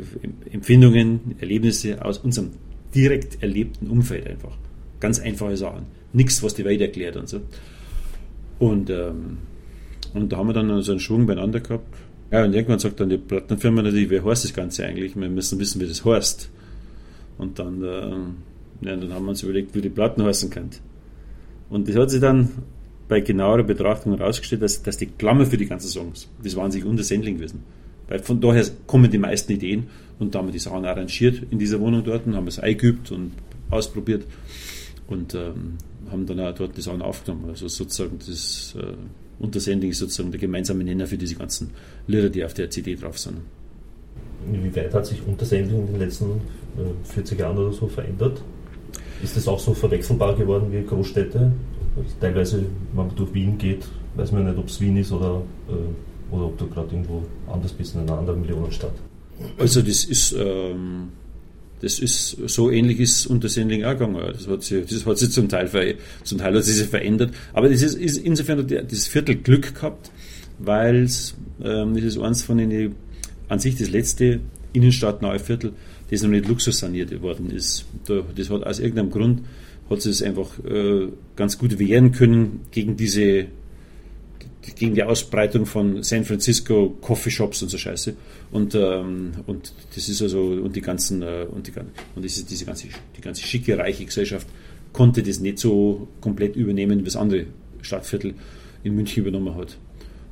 Empfindungen, 0.50 1.36
Erlebnisse 1.38 2.04
aus 2.04 2.18
unserem 2.18 2.50
direkt 2.92 3.40
erlebten 3.40 3.86
Umfeld 3.86 4.26
einfach. 4.26 4.56
Ganz 4.98 5.20
einfache 5.20 5.56
Sachen. 5.56 5.84
Nichts, 6.12 6.42
was 6.42 6.54
die 6.54 6.64
Welt 6.64 6.80
erklärt 6.80 7.16
und 7.16 7.28
so. 7.28 7.40
Und, 8.58 8.90
ähm, 8.90 9.38
und 10.12 10.30
da 10.32 10.38
haben 10.38 10.48
wir 10.48 10.54
dann 10.54 10.82
so 10.82 10.92
einen 10.92 11.00
Schwung 11.00 11.26
beieinander 11.26 11.60
gehabt. 11.60 11.86
Ja, 12.32 12.44
und 12.44 12.52
irgendwann 12.52 12.80
sagt 12.80 12.98
dann 12.98 13.10
die 13.10 13.18
Plattenfirma 13.18 13.82
natürlich, 13.82 14.10
wie 14.10 14.20
heißt 14.20 14.44
das 14.44 14.52
Ganze 14.54 14.84
eigentlich? 14.86 15.14
Wir 15.14 15.28
müssen 15.28 15.58
wissen, 15.60 15.80
wie 15.80 15.86
das 15.86 16.04
heißt. 16.04 16.50
Und 17.38 17.58
dann 17.58 17.82
äh, 17.82 18.14
ja, 18.82 18.96
dann 18.96 19.12
haben 19.12 19.24
wir 19.24 19.30
uns 19.30 19.42
überlegt, 19.42 19.74
wie 19.74 19.80
die 19.80 19.88
Platten 19.88 20.22
heißen 20.22 20.50
könnte. 20.50 20.78
Und 21.70 21.88
das 21.88 21.96
hat 21.96 22.10
sich 22.10 22.20
dann 22.20 22.50
bei 23.08 23.20
genauerer 23.20 23.62
Betrachtung 23.62 24.16
herausgestellt, 24.16 24.62
dass, 24.62 24.82
dass 24.82 24.96
die 24.96 25.06
Klammer 25.06 25.46
für 25.46 25.56
die 25.56 25.66
ganzen 25.66 25.88
Songs, 25.88 26.28
das 26.42 26.56
waren 26.56 26.70
sich 26.70 26.84
unter 26.84 27.02
Sendling 27.02 27.36
gewesen. 27.36 27.62
Weil 28.08 28.20
von 28.20 28.40
daher 28.40 28.64
kommen 28.86 29.10
die 29.10 29.18
meisten 29.18 29.52
Ideen 29.52 29.86
und 30.18 30.34
da 30.34 30.38
haben 30.38 30.48
wir 30.48 30.52
die 30.52 30.58
Sachen 30.58 30.84
arrangiert 30.84 31.42
in 31.50 31.58
dieser 31.58 31.80
Wohnung 31.80 32.04
dort 32.04 32.26
und 32.26 32.34
haben 32.34 32.46
es 32.46 32.58
eingeübt 32.58 33.10
und 33.10 33.32
ausprobiert 33.70 34.24
und 35.06 35.34
ähm, 35.34 35.78
haben 36.10 36.26
dann 36.26 36.40
auch 36.40 36.54
dort 36.54 36.76
die 36.76 36.82
Sachen 36.82 37.02
aufgenommen. 37.02 37.48
Also 37.48 37.68
sozusagen 37.68 38.18
das 38.18 38.76
äh, 38.78 39.42
Untersending 39.42 39.90
ist 39.90 39.98
sozusagen 39.98 40.30
der 40.30 40.40
gemeinsame 40.40 40.84
Nenner 40.84 41.06
für 41.06 41.16
diese 41.16 41.34
ganzen 41.34 41.70
Lieder, 42.06 42.28
die 42.28 42.44
auf 42.44 42.54
der 42.54 42.70
CD 42.70 42.94
drauf 42.96 43.18
sind. 43.18 43.38
Inwieweit 44.52 44.92
hat 44.92 45.06
sich 45.06 45.20
Untersending 45.26 45.80
in 45.80 45.86
den 45.86 46.00
letzten 46.00 46.30
äh, 46.76 47.12
40 47.12 47.38
Jahren 47.38 47.58
oder 47.58 47.72
so 47.72 47.88
verändert? 47.88 48.42
Ist 49.22 49.36
das 49.36 49.46
auch 49.48 49.60
so 49.60 49.72
verwechselbar 49.72 50.34
geworden 50.34 50.72
wie 50.72 50.82
Großstädte? 50.82 51.52
Teilweise, 52.20 52.64
wenn 52.94 53.06
man 53.06 53.14
durch 53.14 53.32
Wien 53.34 53.56
geht, 53.58 53.86
weiß 54.16 54.32
man 54.32 54.46
nicht, 54.46 54.58
ob 54.58 54.68
es 54.68 54.80
Wien 54.80 54.96
ist 54.96 55.12
oder, 55.12 55.42
äh, 55.68 56.34
oder 56.34 56.46
ob 56.46 56.58
du 56.58 56.66
gerade 56.66 56.88
irgendwo 56.90 57.22
anders 57.50 57.72
bist, 57.72 57.94
in 57.94 58.00
einer 58.00 58.18
anderen 58.18 58.40
Millionenstadt. 58.40 58.94
Also 59.58 59.82
das 59.82 60.04
ist, 60.04 60.32
ähm, 60.32 61.08
das 61.80 61.98
ist 61.98 62.36
so 62.46 62.70
ähnlich 62.70 63.00
ist 63.00 63.26
unter 63.26 63.48
Sendling 63.48 63.84
auch 63.84 63.92
gegangen. 63.92 64.20
Das 64.32 64.46
hat 64.46 64.62
sich, 64.62 64.86
das 64.86 65.04
hat 65.04 65.18
sich 65.18 65.30
zum 65.30 65.48
Teil, 65.48 65.96
zum 66.22 66.38
Teil 66.38 66.54
hat 66.54 66.64
sich 66.64 66.86
verändert. 66.86 67.34
Aber 67.52 67.68
das 67.68 67.82
ist, 67.82 67.94
ist 67.94 68.18
insofern 68.18 68.58
hat 68.58 68.92
das 68.92 69.06
Viertel 69.06 69.36
Glück 69.36 69.74
gehabt, 69.74 70.10
weil 70.58 71.04
es, 71.04 71.34
ähm, 71.62 71.96
ist 71.96 72.18
eins 72.18 72.42
von 72.42 72.58
den, 72.58 72.94
an 73.48 73.58
sich 73.58 73.76
das 73.76 73.90
letzte 73.90 74.40
innenstadtnahe 74.72 75.38
Viertel, 75.38 75.72
das 76.12 76.22
noch 76.22 76.30
nicht 76.30 76.46
luxussaniert 76.46 77.22
worden 77.22 77.50
ist. 77.50 77.86
Das 78.06 78.50
hat 78.50 78.64
aus 78.64 78.78
irgendeinem 78.78 79.10
Grund 79.10 79.42
hat 79.88 80.04
es 80.04 80.22
einfach 80.22 80.58
äh, 80.64 81.08
ganz 81.36 81.58
gut 81.58 81.78
wehren 81.78 82.12
können 82.12 82.60
gegen 82.70 82.96
diese 82.96 83.46
gegen 84.76 84.94
die 84.94 85.02
Ausbreitung 85.02 85.66
von 85.66 86.04
San 86.04 86.24
Francisco 86.24 86.96
Coffeeshops 87.00 87.62
und 87.62 87.68
so 87.68 87.78
Scheiße. 87.78 88.14
Und 88.52 88.74
ähm, 88.74 89.32
und 89.46 89.72
das 89.94 90.08
ist 90.08 90.22
also 90.22 90.40
und 90.40 90.76
die 90.76 90.82
ganzen 90.82 91.22
äh, 91.22 91.46
und 91.50 91.66
die 91.66 91.72
und 92.14 92.22
diese, 92.22 92.44
diese 92.44 92.64
ganze 92.66 92.88
die 93.16 93.20
ganze 93.20 93.42
schicke 93.42 93.76
reiche 93.76 94.04
Gesellschaft 94.04 94.46
konnte 94.92 95.22
das 95.22 95.40
nicht 95.40 95.58
so 95.58 96.08
komplett 96.20 96.54
übernehmen 96.56 97.00
wie 97.00 97.04
das 97.04 97.16
andere 97.16 97.46
Stadtviertel 97.80 98.34
in 98.84 98.94
München 98.94 99.22
übernommen 99.22 99.54
hat. 99.54 99.78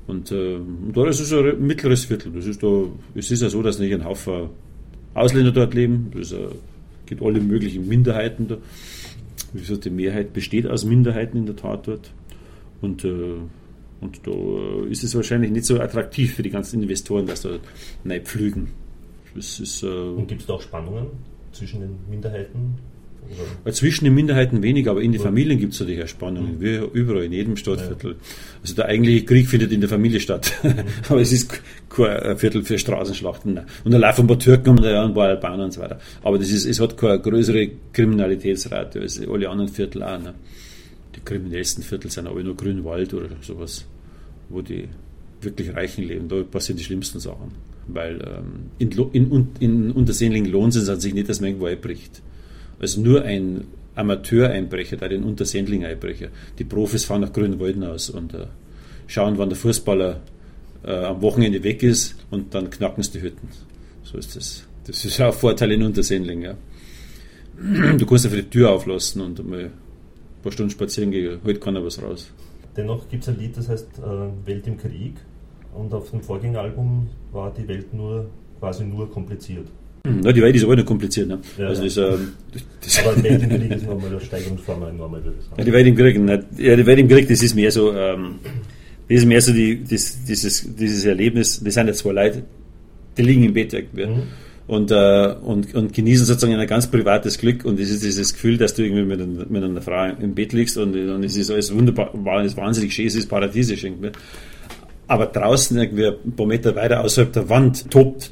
Und, 0.07 0.31
äh, 0.31 0.57
und 0.57 0.93
da 0.95 1.09
ist 1.09 1.21
es 1.21 1.33
ein 1.33 1.67
mittleres 1.67 2.05
Viertel. 2.05 2.33
Das 2.33 2.45
ist 2.45 2.63
da 2.63 2.85
es 3.15 3.31
ist 3.31 3.43
ja 3.43 3.49
so 3.49 3.63
dass 3.63 3.79
nicht 3.79 3.95
ein 3.95 4.05
Haufen 4.05 4.51
Ausländer 5.15 5.53
dort 5.53 5.75
leben. 5.75 6.11
Es 6.19 6.35
gibt 7.07 7.23
alle 7.23 7.41
möglichen 7.41 7.89
Minderheiten 7.89 8.49
da. 8.49 8.59
Wie 9.53 9.61
gesagt, 9.61 9.85
die 9.85 9.91
Mehrheit 9.91 10.33
besteht 10.33 10.67
aus 10.67 10.85
Minderheiten 10.85 11.37
in 11.37 11.47
der 11.47 11.57
Tat 11.57 11.89
dort. 11.89 12.13
Und, 12.81 13.05
äh, 13.05 13.35
und 14.01 14.21
da 14.27 14.85
ist 14.89 15.03
es 15.03 15.15
wahrscheinlich 15.15 15.51
nicht 15.51 15.67
so 15.67 15.81
attraktiv 15.81 16.35
für 16.35 16.43
die 16.43 16.51
ganzen 16.51 16.83
Investoren, 16.83 17.27
dass 17.27 17.43
da 17.43 17.59
neu 18.05 18.21
pflügen. 18.21 18.69
Ist, 19.35 19.83
äh, 19.83 19.87
und 19.87 20.29
gibt 20.29 20.43
es 20.43 20.47
da 20.47 20.55
auch 20.55 20.63
Spannungen 20.63 21.07
zwischen 21.53 21.81
den 21.81 21.99
Minderheiten 22.09 22.79
oder? 23.65 23.73
Zwischen 23.73 24.05
den 24.05 24.15
Minderheiten 24.15 24.63
weniger, 24.63 24.93
aber 24.93 25.03
in 25.03 25.13
den 25.13 25.21
Familien 25.21 25.59
gibt 25.59 25.75
es 25.75 25.81
natürlich 25.81 26.09
Spannungen, 26.11 26.59
mhm. 26.59 26.61
wie 26.61 26.99
überall, 26.99 27.25
in 27.25 27.33
jedem 27.33 27.57
Stadtviertel. 27.57 28.13
Ja. 28.13 28.17
Also 28.63 28.75
der 28.75 28.87
eigentliche 28.87 29.25
Krieg 29.25 29.49
findet 29.49 29.73
in 29.73 29.81
der 29.81 29.89
Familie 29.89 30.21
statt. 30.21 30.53
Aber 31.09 31.21
es 31.21 31.33
ist 31.33 31.61
kein 31.89 32.37
Viertel 32.37 32.63
für 32.63 32.79
Straßenschlachten. 32.79 33.55
Nein. 33.55 33.67
Und 33.85 33.93
da 33.93 33.99
laufen 33.99 34.23
ein 34.23 34.27
paar 34.27 34.39
Türken 34.39 34.71
und 34.71 34.85
ein 34.85 35.15
paar 35.15 35.29
Albaner 35.29 35.65
und 35.65 35.73
so 35.73 35.81
weiter. 35.81 35.99
Aber 36.23 36.39
das 36.39 36.51
ist, 36.51 36.67
es 36.67 36.81
hat 36.81 36.97
keine 36.97 37.21
größere 37.21 37.71
Kriminalitätsrate 37.93 39.01
als 39.01 39.21
alle 39.27 39.49
anderen 39.49 39.71
Viertel 39.71 40.03
auch. 40.03 40.21
Ne? 40.21 40.35
Die 41.17 41.21
kriminellsten 41.21 41.83
Viertel 41.83 42.11
sind 42.11 42.27
aber 42.27 42.43
nur 42.43 42.57
Grünwald 42.57 43.15
oder 43.15 43.29
sowas, 43.41 43.87
wo 44.49 44.61
die 44.61 44.89
wirklich 45.41 45.75
reichen 45.75 46.05
Leben, 46.05 46.29
da 46.29 46.43
passieren 46.43 46.79
die 46.79 46.85
schlimmsten 46.85 47.21
Sachen. 47.21 47.53
Weil 47.89 48.21
ähm, 48.21 48.71
in, 48.79 48.91
in, 49.13 49.49
in 49.59 49.91
Unterseenling 49.91 50.45
lohnt 50.47 50.77
es 50.77 50.89
an 50.89 51.01
sich 51.01 51.15
nicht, 51.15 51.29
dass 51.29 51.41
man 51.41 51.49
irgendwo 51.49 51.67
einbricht. 51.67 52.23
Also 52.81 53.01
nur 53.01 53.23
ein 53.23 53.65
Amateur-Einbrecher, 53.95 54.97
da 54.97 55.09
den 55.09 55.25
Untersendling-Einbrecher. 55.25 56.29
Die 56.59 56.65
Profis 56.65 57.05
fahren 57.05 57.21
nach 57.21 57.33
Grünwalden 57.33 57.85
aus 57.85 58.11
und 58.11 58.35
äh, 58.35 58.47
schauen, 59.07 59.39
wann 59.39 59.51
der 59.51 59.59
Fußballer 59.59 60.21
äh, 60.85 60.93
am 60.93 61.21
Wochenende 61.23 61.63
weg 61.63 61.83
ist 61.83 62.17
und 62.31 62.55
dann 62.55 62.71
knacken 62.71 63.03
sie 63.03 63.13
die 63.13 63.23
Hütten. 63.23 63.49
So 64.03 64.19
ist 64.19 64.35
das. 64.37 64.65
Das 64.87 65.05
ist 65.05 65.21
auch 65.21 65.27
ein 65.27 65.33
Vorteil 65.33 65.73
in 65.73 65.83
Untersendling. 65.83 66.43
Ja. 66.43 66.57
Du 67.99 68.07
kannst 68.07 68.25
einfach 68.25 68.39
die 68.39 68.49
Tür 68.51 68.71
auflassen 68.71 69.21
und 69.21 69.47
mal 69.47 69.65
ein 69.65 69.73
paar 70.43 70.53
Stunden 70.53 70.71
spazieren 70.71 71.11
gehen, 71.11 71.39
heute 71.45 71.61
kann 71.61 71.77
er 71.77 71.85
was 71.85 72.03
raus. 72.03 72.31
Dennoch 72.77 73.09
gibt 73.09 73.25
es 73.25 73.29
ein 73.29 73.39
Lied, 73.39 73.57
das 73.57 73.69
heißt 73.69 73.99
äh, 73.99 74.47
Welt 74.47 74.67
im 74.67 74.79
Krieg. 74.79 75.15
Und 75.75 75.93
auf 75.93 76.11
dem 76.11 76.23
Vorgängeralbum 76.23 77.09
war 77.33 77.53
die 77.53 77.69
Welt 77.69 77.93
nur 77.93 78.31
quasi 78.59 78.85
nur 78.85 79.11
kompliziert. 79.11 79.67
Ja, 80.25 80.33
die 80.33 80.43
Welt 80.43 80.57
ist 80.57 80.65
aber 80.65 80.77
nicht 80.77 80.87
kompliziert. 80.87 81.29
Ne? 81.29 81.39
Ja, 81.59 81.69
also 81.69 81.83
Das, 81.85 81.97
ähm, 81.97 82.33
das 82.85 83.05
aber 83.05 83.23
Welt 83.23 83.43
im 83.43 83.49
Krieg 83.49 83.71
ist 83.71 83.87
nochmal 83.87 84.11
eine 84.11 84.21
Steigerungsform 84.21 84.83
enorme, 84.83 85.25
würde 85.25 85.37
ich 85.39 85.45
sagen. 85.45 85.57
Ja, 85.59 85.65
die 85.65 85.73
Welt 85.73 85.87
im 85.87 85.97
Krieg, 85.97 86.19
nicht. 86.19 86.43
ja, 86.59 86.77
die 86.77 86.87
Welt 86.87 86.99
im 86.99 87.09
Krieg, 87.09 87.29
das 87.29 87.43
ist 87.43 87.55
mehr 87.55 87.71
so, 87.71 87.95
ähm, 87.95 88.37
das 89.09 89.19
ist 89.19 89.27
mehr 89.27 89.41
so 89.41 89.53
die, 89.53 89.85
das, 89.85 90.25
dieses, 90.25 90.75
dieses 90.75 91.05
Erlebnis, 91.05 91.63
das 91.63 91.75
sind 91.75 91.87
ja 91.87 91.93
zwei 91.93 92.13
Leute, 92.13 92.43
die 93.17 93.23
liegen 93.23 93.45
im 93.45 93.53
Bett 93.53 93.73
irgendwie. 93.73 94.07
Mhm. 94.07 94.23
Und, 94.67 94.93
äh, 94.93 95.35
und, 95.43 95.75
und 95.75 95.93
genießen 95.93 96.25
sozusagen 96.25 96.55
ein 96.55 96.67
ganz 96.67 96.87
privates 96.87 97.37
Glück 97.37 97.65
und 97.65 97.81
es 97.81 97.91
ist 97.91 98.05
dieses 98.05 98.33
Gefühl, 98.33 98.57
dass 98.57 98.73
du 98.73 98.83
irgendwie 98.85 99.03
mit, 99.03 99.21
einer, 99.21 99.47
mit 99.49 99.65
einer 99.65 99.83
Frau 99.83 100.11
im 100.21 100.35
Bett 100.35 100.53
liegst 100.53 100.79
und, 100.79 100.95
und 100.95 101.25
es 101.25 101.37
ist 101.37 101.51
alles 101.51 101.75
wunderbar, 101.75 102.15
es 102.45 102.53
ist 102.53 102.57
wahnsinnig 102.57 102.95
schön, 102.95 103.07
es 103.07 103.17
ist 103.17 103.29
paradiesisch 103.29 103.83
irgendwie. 103.83 104.13
Aber 105.09 105.27
draußen 105.27 105.77
irgendwie 105.77 106.07
ein 106.07 106.37
paar 106.37 106.47
Meter 106.47 106.77
weiter 106.77 107.03
außerhalb 107.03 107.33
der 107.33 107.49
Wand 107.49 107.91
tobt 107.91 108.31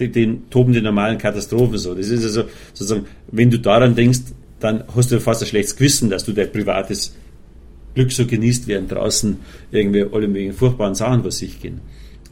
den, 0.00 0.12
den 0.12 0.50
toben 0.50 0.72
die 0.72 0.80
normalen 0.80 1.18
Katastrophen 1.18 1.78
so. 1.78 1.94
Das 1.94 2.08
ist 2.08 2.24
also 2.24 2.44
sozusagen, 2.72 3.06
wenn 3.30 3.50
du 3.50 3.58
daran 3.58 3.94
denkst, 3.94 4.20
dann 4.60 4.84
hast 4.94 5.12
du 5.12 5.20
fast 5.20 5.42
ein 5.42 5.48
schlechtes 5.48 5.76
Gewissen, 5.76 6.10
dass 6.10 6.24
du 6.24 6.32
dein 6.32 6.50
privates 6.50 7.14
Glück 7.94 8.12
so 8.12 8.26
genießt, 8.26 8.66
während 8.66 8.92
draußen 8.92 9.36
irgendwie 9.70 10.02
alle 10.02 10.28
möglichen 10.28 10.54
furchtbaren 10.54 10.94
Sachen 10.94 11.24
was 11.24 11.38
sich 11.38 11.60
gehen. 11.60 11.80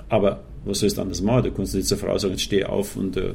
Aber 0.08 0.44
was 0.64 0.80
sollst 0.80 0.96
du 0.96 1.02
anders 1.02 1.22
machen? 1.22 1.44
Du 1.44 1.52
kannst 1.52 1.74
nicht 1.74 1.86
zur 1.86 1.98
Frau 1.98 2.16
sagen, 2.18 2.34
jetzt 2.34 2.42
steh 2.42 2.64
auf 2.64 2.96
und 2.96 3.16
äh, 3.16 3.34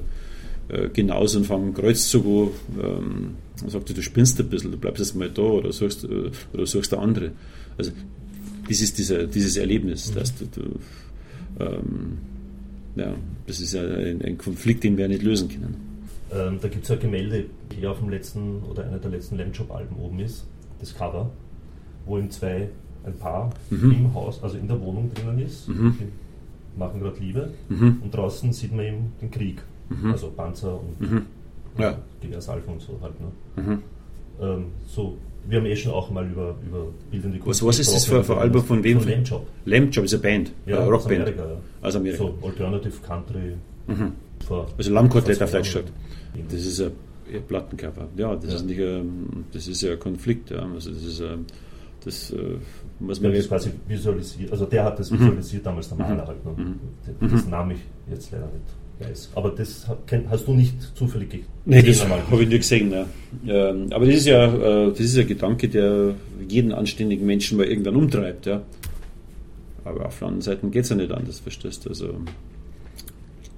äh 0.70 0.90
genauso 0.94 1.40
und 1.40 1.46
fang 1.46 1.64
einen 1.64 1.74
Kreuzzug 1.74 2.26
an. 2.26 2.50
Ähm, 2.84 3.36
sagt 3.68 3.90
du, 3.90 3.94
du 3.94 4.02
spinnst 4.02 4.40
ein 4.40 4.50
bisschen, 4.50 4.72
du 4.72 4.78
bleibst 4.78 5.00
jetzt 5.00 5.16
mal 5.16 5.30
da 5.30 5.42
oder 5.42 5.72
suchst, 5.72 6.04
äh, 6.04 6.32
oder 6.54 6.66
suchst 6.66 6.94
eine 6.94 7.02
andere. 7.02 7.32
Also, 7.78 7.92
das 8.68 8.82
ist 8.82 8.98
dieser, 8.98 9.28
dieses 9.28 9.58
Erlebnis, 9.58 10.12
dass 10.14 10.34
du, 10.36 10.46
du 10.46 10.80
ähm, 11.60 12.18
ja, 12.96 13.14
das 13.48 13.60
ist 13.60 13.74
ja 13.74 13.82
ein, 13.82 14.22
ein, 14.22 14.38
Konflikt, 14.38 14.84
den 14.84 14.98
wir 14.98 15.08
nicht 15.08 15.24
lösen 15.24 15.50
können. 15.50 16.08
Ähm, 16.34 16.60
da 16.62 16.68
gibt 16.68 16.86
es 16.86 16.92
ein 16.92 17.00
Gemälde, 17.00 17.46
die 17.72 17.86
auf 17.88 18.00
dem 18.00 18.10
letzten 18.10 18.62
oder 18.64 18.86
einer 18.86 19.00
der 19.00 19.12
letzten 19.12 19.38
Lamjob-Alben 19.38 19.96
oben 19.98 20.20
ist, 20.20 20.46
das 20.80 20.96
Cover, 20.96 21.30
wo 22.06 22.18
eben 22.18 22.30
zwei, 22.32 22.70
ein 23.04 23.14
Paar 23.14 23.52
mhm. 23.70 23.92
im 23.92 24.14
Haus, 24.14 24.42
also 24.44 24.58
in 24.58 24.68
der 24.68 24.80
Wohnung 24.80 25.12
drinnen 25.14 25.40
ist. 25.40 25.68
Mhm. 25.68 25.98
Die 26.00 26.80
machen 26.80 27.00
gerade 27.00 27.20
Liebe 27.20 27.54
mhm. 27.70 28.02
und 28.04 28.16
draußen 28.16 28.54
sieht 28.54 28.72
man 28.72 28.86
eben 28.86 29.14
den 29.22 29.32
Krieg, 29.32 29.62
mhm. 29.90 30.12
also 30.12 30.30
Panzer 30.30 30.80
und 30.80 31.02
mhm. 31.02 31.26
ja. 31.78 31.98
Gewehrsalven 32.22 32.74
und 32.74 32.82
so 32.82 33.00
halt. 33.02 33.14
Ne? 33.20 33.64
Mhm. 33.64 33.84
Ähm, 34.40 34.66
so 34.88 35.18
wir 35.48 35.58
haben 35.58 35.66
eh 35.66 35.76
schon 35.76 35.92
auch 35.92 36.10
mal 36.10 36.26
über, 36.26 36.56
über 36.66 36.88
bildende 37.10 37.40
Kunst. 37.40 37.62
Was, 37.62 37.68
was 37.68 37.80
ist 37.80 37.94
das 37.94 38.06
für, 38.06 38.24
für 38.24 38.38
Album 38.38 38.64
von 38.64 38.84
wem? 38.84 39.00
Von 39.00 39.10
Lamb 39.10 39.28
Lamb 39.66 39.98
ist 39.98 40.14
eine 40.14 40.22
Band, 40.22 40.52
ja, 40.66 40.80
eine 40.80 40.90
Rockband. 40.90 41.22
Aus 41.22 41.28
Amerika, 41.28 41.46
ja. 41.46 41.88
Aus 41.88 41.96
Amerika. 41.96 42.24
So 42.24 42.48
Alternative 42.48 42.94
Country. 43.06 43.54
Mhm. 43.88 44.14
Also 44.78 44.92
Lammkotelett 44.92 45.42
auf 45.42 45.52
gesagt. 45.52 45.92
Das 46.50 46.66
ist 46.66 46.82
ein, 46.82 46.92
Plattencover. 47.48 48.10
Ja, 48.18 48.36
das, 48.36 48.50
ja. 48.50 48.56
Ist 48.56 48.66
nicht 48.66 48.80
ein, 48.80 49.46
das 49.54 49.68
ist 49.68 49.82
ja 49.82 49.94
ein 49.94 50.00
Konflikt. 50.00 50.52
Also 50.52 50.92
das 50.92 51.04
ist 51.04 51.22
ein, 51.22 51.46
das, 52.04 52.32
äh, 52.32 52.58
muss 53.00 53.22
man. 53.22 53.34
Das 53.34 53.48
quasi 53.48 53.72
visualisiert. 53.88 54.52
Also 54.52 54.66
der 54.66 54.84
hat 54.84 55.00
das 55.00 55.12
mhm. 55.12 55.20
visualisiert, 55.20 55.64
mhm. 55.64 55.66
damals 55.66 55.90
der 55.90 55.98
Maler 55.98 56.24
mhm. 56.24 56.28
halt. 56.28 56.46
Ne? 56.46 56.76
Mhm. 57.20 57.32
Das 57.32 57.48
nahm 57.48 57.72
ich 57.72 57.80
jetzt 58.10 58.32
leider 58.32 58.48
nicht 58.48 58.81
weiß. 59.02 59.32
Aber 59.36 59.50
das 59.52 59.88
hast 60.30 60.48
du 60.48 60.54
nicht 60.54 60.76
zufällig 60.96 61.30
gesehen? 61.30 61.48
Nein, 61.66 61.86
das 61.86 62.08
habe 62.08 62.44
ich 62.44 62.50
nicht 62.50 62.62
gesehen. 62.62 62.92
Ja. 62.92 63.06
Ähm, 63.48 63.88
aber 63.92 64.06
das 64.06 64.16
ist 64.16 64.28
ja, 64.28 64.46
äh, 64.46 64.90
das 64.90 65.00
ist 65.00 65.18
ein 65.18 65.28
Gedanke, 65.28 65.70
der 65.70 66.16
jeden 66.48 66.72
anständigen 66.72 67.26
Menschen 67.26 67.58
mal 67.58 67.66
irgendwann 67.66 67.96
umtreibt. 67.96 68.46
Ja. 68.46 68.62
Aber 69.84 70.06
auf 70.06 70.20
der 70.20 70.28
anderen 70.28 70.42
Seite 70.42 70.68
geht 70.68 70.84
es 70.84 70.90
ja 70.90 70.96
nicht 70.96 71.12
anders, 71.12 71.40
verstehst 71.40 71.86
du? 71.86 71.90
Also, 71.90 72.14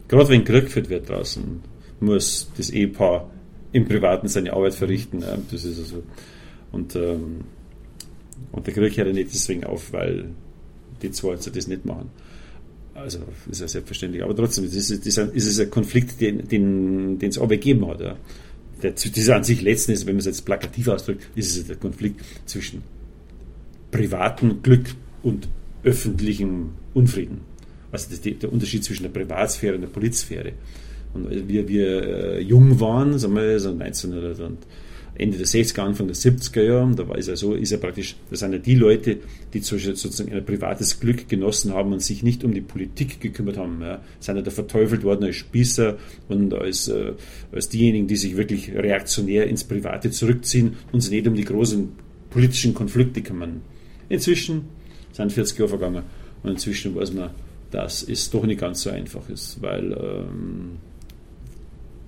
gerade 0.07 0.29
wenn 0.29 0.43
Krieg 0.43 0.65
geführt 0.65 0.89
wird 0.89 1.09
draußen, 1.09 1.61
muss 1.99 2.49
das 2.57 2.69
Ehepaar 2.69 3.29
im 3.71 3.85
Privaten 3.85 4.27
seine 4.27 4.53
Arbeit 4.53 4.73
verrichten. 4.73 5.21
Ja. 5.21 5.37
Das 5.51 5.65
ist 5.65 5.79
also, 5.79 6.03
und, 6.71 6.95
ähm, 6.95 7.41
und 8.51 8.65
der 8.65 8.73
Krieg 8.73 8.97
hört 8.97 9.07
ja 9.07 9.13
nicht 9.13 9.33
deswegen 9.33 9.63
auf, 9.63 9.91
weil 9.93 10.29
die 11.01 11.11
zwei 11.11 11.35
das 11.35 11.67
nicht 11.67 11.85
machen. 11.85 12.09
Also 12.95 13.19
ist 13.49 13.61
ja 13.61 13.67
selbstverständlich. 13.67 14.23
Aber 14.23 14.35
trotzdem 14.35 14.65
ist 14.65 14.75
es, 14.75 14.91
ist 14.91 15.17
es 15.17 15.59
ein 15.59 15.69
Konflikt, 15.69 16.21
den, 16.21 16.47
den, 16.47 17.19
den 17.19 17.29
es 17.29 17.37
aber 17.37 17.49
gegeben 17.49 17.87
hat. 17.87 18.01
Ja. 18.01 18.17
Der, 18.81 18.93
ist 18.93 19.29
an 19.29 19.43
sich 19.43 19.61
letzten 19.61 19.93
ist, 19.93 20.05
wenn 20.05 20.15
man 20.15 20.19
es 20.19 20.25
jetzt 20.25 20.45
plakativ 20.45 20.87
ausdrückt, 20.87 21.27
ist 21.35 21.55
es 21.55 21.67
der 21.67 21.77
Konflikt 21.77 22.21
zwischen 22.45 22.83
privatem 23.91 24.61
Glück 24.61 24.95
und 25.23 25.47
öffentlichem 25.83 26.71
Unfrieden. 26.93 27.41
Also 27.91 28.09
das, 28.09 28.21
der 28.21 28.51
Unterschied 28.51 28.83
zwischen 28.83 29.03
der 29.03 29.09
Privatsphäre 29.09 29.75
und 29.75 29.81
der 29.81 29.87
Polizsphäre. 29.87 30.53
Und 31.13 31.47
wir, 31.47 31.67
wir 31.67 32.03
äh, 32.03 32.41
jung 32.41 32.79
waren, 32.79 33.17
sagen 33.19 33.35
wir, 33.35 33.59
so 33.59 33.69
1900 33.69 34.39
und 34.39 34.57
Ende 35.15 35.37
der 35.37 35.45
60er, 35.45 35.81
Anfang 35.81 36.07
der 36.07 36.15
70er 36.15 36.61
Jahre. 36.61 36.95
Da 36.95 37.07
war 37.07 37.17
es 37.17 37.27
ja 37.27 37.35
so, 37.35 37.53
ist 37.53 37.71
ja 37.71 37.77
praktisch, 37.77 38.15
das 38.29 38.39
sind 38.39 38.53
ja 38.53 38.57
die 38.57 38.75
Leute, 38.75 39.17
die 39.53 39.59
sozusagen 39.59 40.33
ein 40.33 40.45
privates 40.45 40.99
Glück 40.99 41.29
genossen 41.29 41.73
haben 41.73 41.93
und 41.93 42.01
sich 42.01 42.23
nicht 42.23 42.43
um 42.43 42.53
die 42.53 42.61
Politik 42.61 43.21
gekümmert 43.21 43.57
haben. 43.57 43.79
Ja. 43.81 44.01
Sind 44.19 44.37
ja 44.37 44.41
da 44.41 44.51
verteufelt 44.51 45.03
worden 45.03 45.25
als 45.25 45.35
Spießer 45.35 45.97
und 46.29 46.53
als, 46.53 46.87
äh, 46.87 47.13
als 47.51 47.69
diejenigen, 47.69 48.07
die 48.07 48.15
sich 48.15 48.37
wirklich 48.37 48.71
reaktionär 48.73 49.47
ins 49.47 49.63
Private 49.63 50.09
zurückziehen 50.09 50.77
und 50.91 51.01
sich 51.01 51.11
nicht 51.11 51.27
um 51.27 51.35
die 51.35 51.45
großen 51.45 51.89
politischen 52.31 52.73
Konflikte 52.73 53.21
kümmern. 53.21 53.61
Inzwischen 54.09 54.65
sind 55.11 55.31
40 55.31 55.59
Jahre 55.59 55.69
vergangen 55.69 56.03
und 56.41 56.49
inzwischen 56.49 56.95
weiß 56.95 57.13
man, 57.13 57.29
dass 57.69 58.03
es 58.03 58.29
doch 58.29 58.45
nicht 58.45 58.59
ganz 58.59 58.81
so 58.81 58.89
einfach 58.89 59.27
ist, 59.29 59.61
weil 59.61 59.91
ähm, 59.93 60.77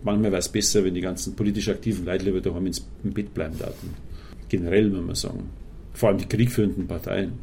manchmal 0.05 0.31
wäre 0.31 0.39
es 0.39 0.49
besser, 0.49 0.83
wenn 0.83 0.93
die 0.93 1.01
ganzen 1.01 1.35
politisch 1.35 1.67
aktiven 1.69 2.05
Leute 2.05 2.25
lieber 2.25 2.41
daheim 2.41 2.67
ins, 2.67 2.87
im 3.03 3.13
Bett 3.13 3.33
bleiben 3.33 3.59
würden. 3.59 3.93
Generell, 4.47 4.89
muss 4.89 5.05
man 5.05 5.15
sagen. 5.15 5.49
Vor 5.93 6.09
allem 6.09 6.17
die 6.17 6.27
kriegführenden 6.27 6.87
Parteien. 6.87 7.33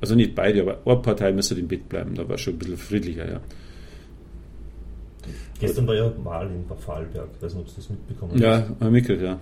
Also 0.00 0.14
nicht 0.14 0.34
beide, 0.34 0.62
aber 0.62 0.78
eine 0.84 1.00
Partei 1.00 1.32
müsste 1.32 1.54
im 1.54 1.68
Bett 1.68 1.88
bleiben, 1.88 2.14
da 2.14 2.26
war 2.26 2.34
es 2.34 2.40
schon 2.40 2.54
ein 2.54 2.58
bisschen 2.58 2.76
friedlicher, 2.76 3.30
ja. 3.30 3.40
Gestern 5.58 5.86
war 5.86 5.94
ja 5.94 6.12
Wahl 6.24 6.50
in 6.50 6.64
Vorarlberg, 6.66 7.28
ich 7.36 7.42
weiß 7.42 7.54
nicht, 7.54 7.62
ob 7.62 7.68
Sie 7.68 7.76
das 7.76 7.90
mitbekommen 7.90 8.32
haben. 8.32 8.40
Ja, 8.40 8.52
habe 8.52 8.86
ich 8.86 8.90
mitgekriegt, 8.90 9.22
ja. 9.22 9.40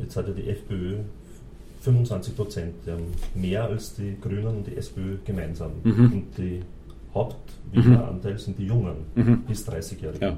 Jetzt 0.00 0.16
hat 0.16 0.28
ja 0.28 0.34
die 0.34 0.48
FPÖ 0.48 0.96
25 1.82 2.34
Prozent, 2.34 2.74
mehr 3.34 3.64
als 3.64 3.94
die 3.94 4.16
Grünen 4.20 4.46
und 4.46 4.66
die 4.66 4.76
SPÖ 4.76 5.18
gemeinsam. 5.24 5.72
Mhm. 5.84 6.12
Und 6.12 6.24
die 6.38 6.60
Hauptwähleranteil 7.14 8.32
mhm. 8.32 8.38
sind 8.38 8.58
die 8.58 8.66
Jungen, 8.66 8.96
mhm. 9.14 9.42
bis 9.46 9.68
30-Jährigen. 9.68 10.20
Ja. 10.20 10.36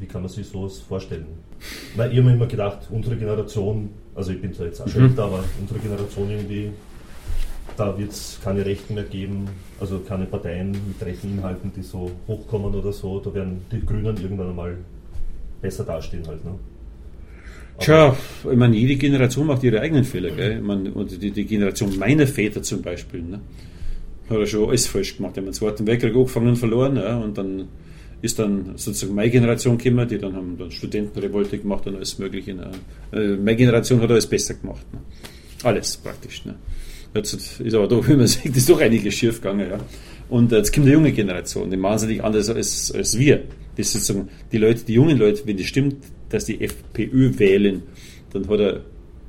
Wie 0.00 0.06
kann 0.06 0.22
man 0.22 0.30
sich 0.30 0.46
sowas 0.46 0.78
vorstellen? 0.78 1.26
Weil 1.96 2.12
ich 2.12 2.18
habe 2.18 2.28
mir 2.28 2.34
immer 2.34 2.46
gedacht, 2.46 2.88
unsere 2.90 3.16
Generation, 3.16 3.90
also 4.14 4.32
ich 4.32 4.40
bin 4.40 4.52
zwar 4.52 4.66
jetzt 4.66 4.80
auch 4.80 4.88
schon 4.88 5.02
mhm. 5.02 5.08
älter, 5.10 5.24
aber 5.24 5.44
unsere 5.60 5.80
Generation 5.80 6.30
irgendwie, 6.30 6.70
da 7.76 7.96
wird 7.98 8.10
es 8.10 8.38
keine 8.42 8.64
Rechten 8.64 8.94
mehr 8.94 9.04
geben, 9.04 9.48
also 9.80 10.00
keine 10.00 10.26
Parteien 10.26 10.70
mit 10.70 11.00
rechten 11.04 11.38
Inhalten, 11.38 11.72
die 11.76 11.82
so 11.82 12.10
hochkommen 12.26 12.74
oder 12.74 12.92
so. 12.92 13.20
Da 13.20 13.32
werden 13.34 13.62
die 13.72 13.84
Grünen 13.84 14.16
irgendwann 14.16 14.50
einmal 14.50 14.76
besser 15.60 15.84
dastehen 15.84 16.26
halt. 16.26 16.44
Ne? 16.44 16.54
Tja, 17.78 18.16
ich 18.50 18.56
meine, 18.56 18.76
jede 18.76 18.96
Generation 18.96 19.46
macht 19.46 19.62
ihre 19.62 19.80
eigenen 19.80 20.04
Fehler. 20.04 20.30
Gell? 20.30 20.58
Ich 20.58 20.62
meine, 20.62 20.92
und 20.92 21.22
die, 21.22 21.30
die 21.30 21.44
Generation 21.44 21.96
meiner 21.96 22.26
Väter 22.26 22.62
zum 22.62 22.82
Beispiel, 22.82 23.22
ne? 23.22 23.40
hat 24.28 24.38
ja 24.38 24.46
schon 24.46 24.68
alles 24.68 24.86
falsch 24.86 25.16
gemacht. 25.16 25.36
Die 25.36 25.40
haben 25.40 25.46
den 25.46 25.54
Zweiten 25.54 25.86
Weltkrieg 25.86 26.14
angefangen 26.14 26.48
und 26.48 26.56
verloren 26.56 26.96
ja? 26.96 27.16
und 27.16 27.38
dann 27.38 27.68
ist 28.20 28.38
dann 28.38 28.72
sozusagen 28.76 29.14
meine 29.14 29.30
Generation 29.30 29.78
gekommen, 29.78 30.08
die 30.08 30.18
dann 30.18 30.34
haben 30.34 30.56
dann 30.58 30.70
Studentenrevolte 30.70 31.58
gemacht 31.58 31.86
und 31.86 31.96
alles 31.96 32.18
Mögliche. 32.18 32.54
Ne? 32.54 32.70
Äh, 33.12 33.36
meine 33.36 33.56
Generation 33.56 34.00
hat 34.00 34.10
alles 34.10 34.26
besser 34.26 34.54
gemacht. 34.54 34.84
Ne? 34.92 35.00
Alles 35.62 35.96
praktisch. 35.96 36.44
Ne? 36.44 36.56
Jetzt 37.14 37.60
ist 37.60 37.74
aber 37.74 37.86
doch, 37.86 38.06
wie 38.08 38.16
man 38.16 38.26
sieht, 38.26 38.56
ist 38.56 38.68
doch 38.68 38.80
einiges 38.80 39.14
schief 39.14 39.40
gegangen. 39.40 39.70
Ja? 39.70 39.78
Und 40.28 40.52
jetzt 40.52 40.74
kommt 40.74 40.86
die 40.86 40.92
junge 40.92 41.12
Generation, 41.12 41.70
die 41.70 41.76
nicht 41.76 42.22
anders 42.22 42.48
als, 42.48 42.92
als 42.92 43.18
wir. 43.18 43.44
Das 43.76 43.92
sozusagen 43.92 44.28
die 44.50 44.58
Leute, 44.58 44.84
die 44.84 44.94
jungen 44.94 45.16
Leute, 45.16 45.42
wenn 45.46 45.58
es 45.58 45.66
stimmt, 45.66 45.96
dass 46.28 46.44
die 46.44 46.60
FPÖ 46.60 47.38
wählen, 47.38 47.82
dann 48.32 48.48
hat 48.48 48.60
er 48.60 48.80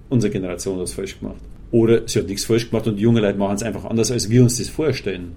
unsere 0.09 0.33
Generation 0.33 0.79
das 0.79 0.93
falsch 0.93 1.19
gemacht. 1.19 1.39
Oder 1.71 2.07
sie 2.07 2.19
hat 2.19 2.27
nichts 2.27 2.45
falsch 2.45 2.69
gemacht 2.69 2.87
und 2.87 2.97
die 2.97 3.03
jungen 3.03 3.21
Leute 3.21 3.37
machen 3.37 3.55
es 3.55 3.63
einfach 3.63 3.85
anders, 3.85 4.11
als 4.11 4.29
wir 4.29 4.41
uns 4.41 4.57
das 4.57 4.67
vorstellen. 4.67 5.33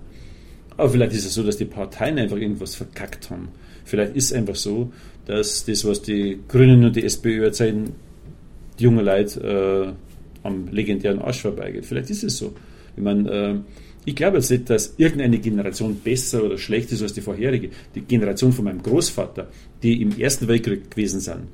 Aber 0.76 0.88
vielleicht 0.90 1.12
ist 1.12 1.26
es 1.26 1.34
so, 1.34 1.42
dass 1.42 1.56
die 1.56 1.64
Parteien 1.64 2.18
einfach 2.18 2.36
irgendwas 2.36 2.74
verkackt 2.74 3.30
haben. 3.30 3.48
Vielleicht 3.84 4.16
ist 4.16 4.26
es 4.26 4.32
einfach 4.32 4.54
so, 4.54 4.92
dass 5.26 5.64
das, 5.64 5.84
was 5.84 6.02
die 6.02 6.38
Grünen 6.48 6.84
und 6.84 6.96
die 6.96 7.04
SPÖ 7.04 7.44
erzählen, 7.44 7.92
die 8.78 8.84
junge 8.84 9.02
Leute 9.02 9.94
äh, 10.44 10.46
am 10.46 10.68
legendären 10.68 11.20
Arsch 11.20 11.42
vorbeigeht. 11.42 11.84
Vielleicht 11.84 12.10
ist 12.10 12.24
es 12.24 12.38
so. 12.38 12.54
Ich 12.96 13.02
meine, 13.02 13.30
äh, 13.30 13.54
ich 14.04 14.16
glaube 14.16 14.38
jetzt 14.38 14.50
nicht, 14.50 14.68
dass 14.68 14.94
irgendeine 14.96 15.38
Generation 15.38 15.96
besser 16.02 16.42
oder 16.42 16.58
schlechter 16.58 16.94
ist 16.94 17.02
als 17.02 17.12
die 17.12 17.20
vorherige. 17.20 17.70
Die 17.94 18.00
Generation 18.00 18.52
von 18.52 18.64
meinem 18.64 18.82
Großvater, 18.82 19.48
die 19.82 20.02
im 20.02 20.18
Ersten 20.18 20.48
Weltkrieg 20.48 20.90
gewesen 20.90 21.20
sind, 21.20 21.44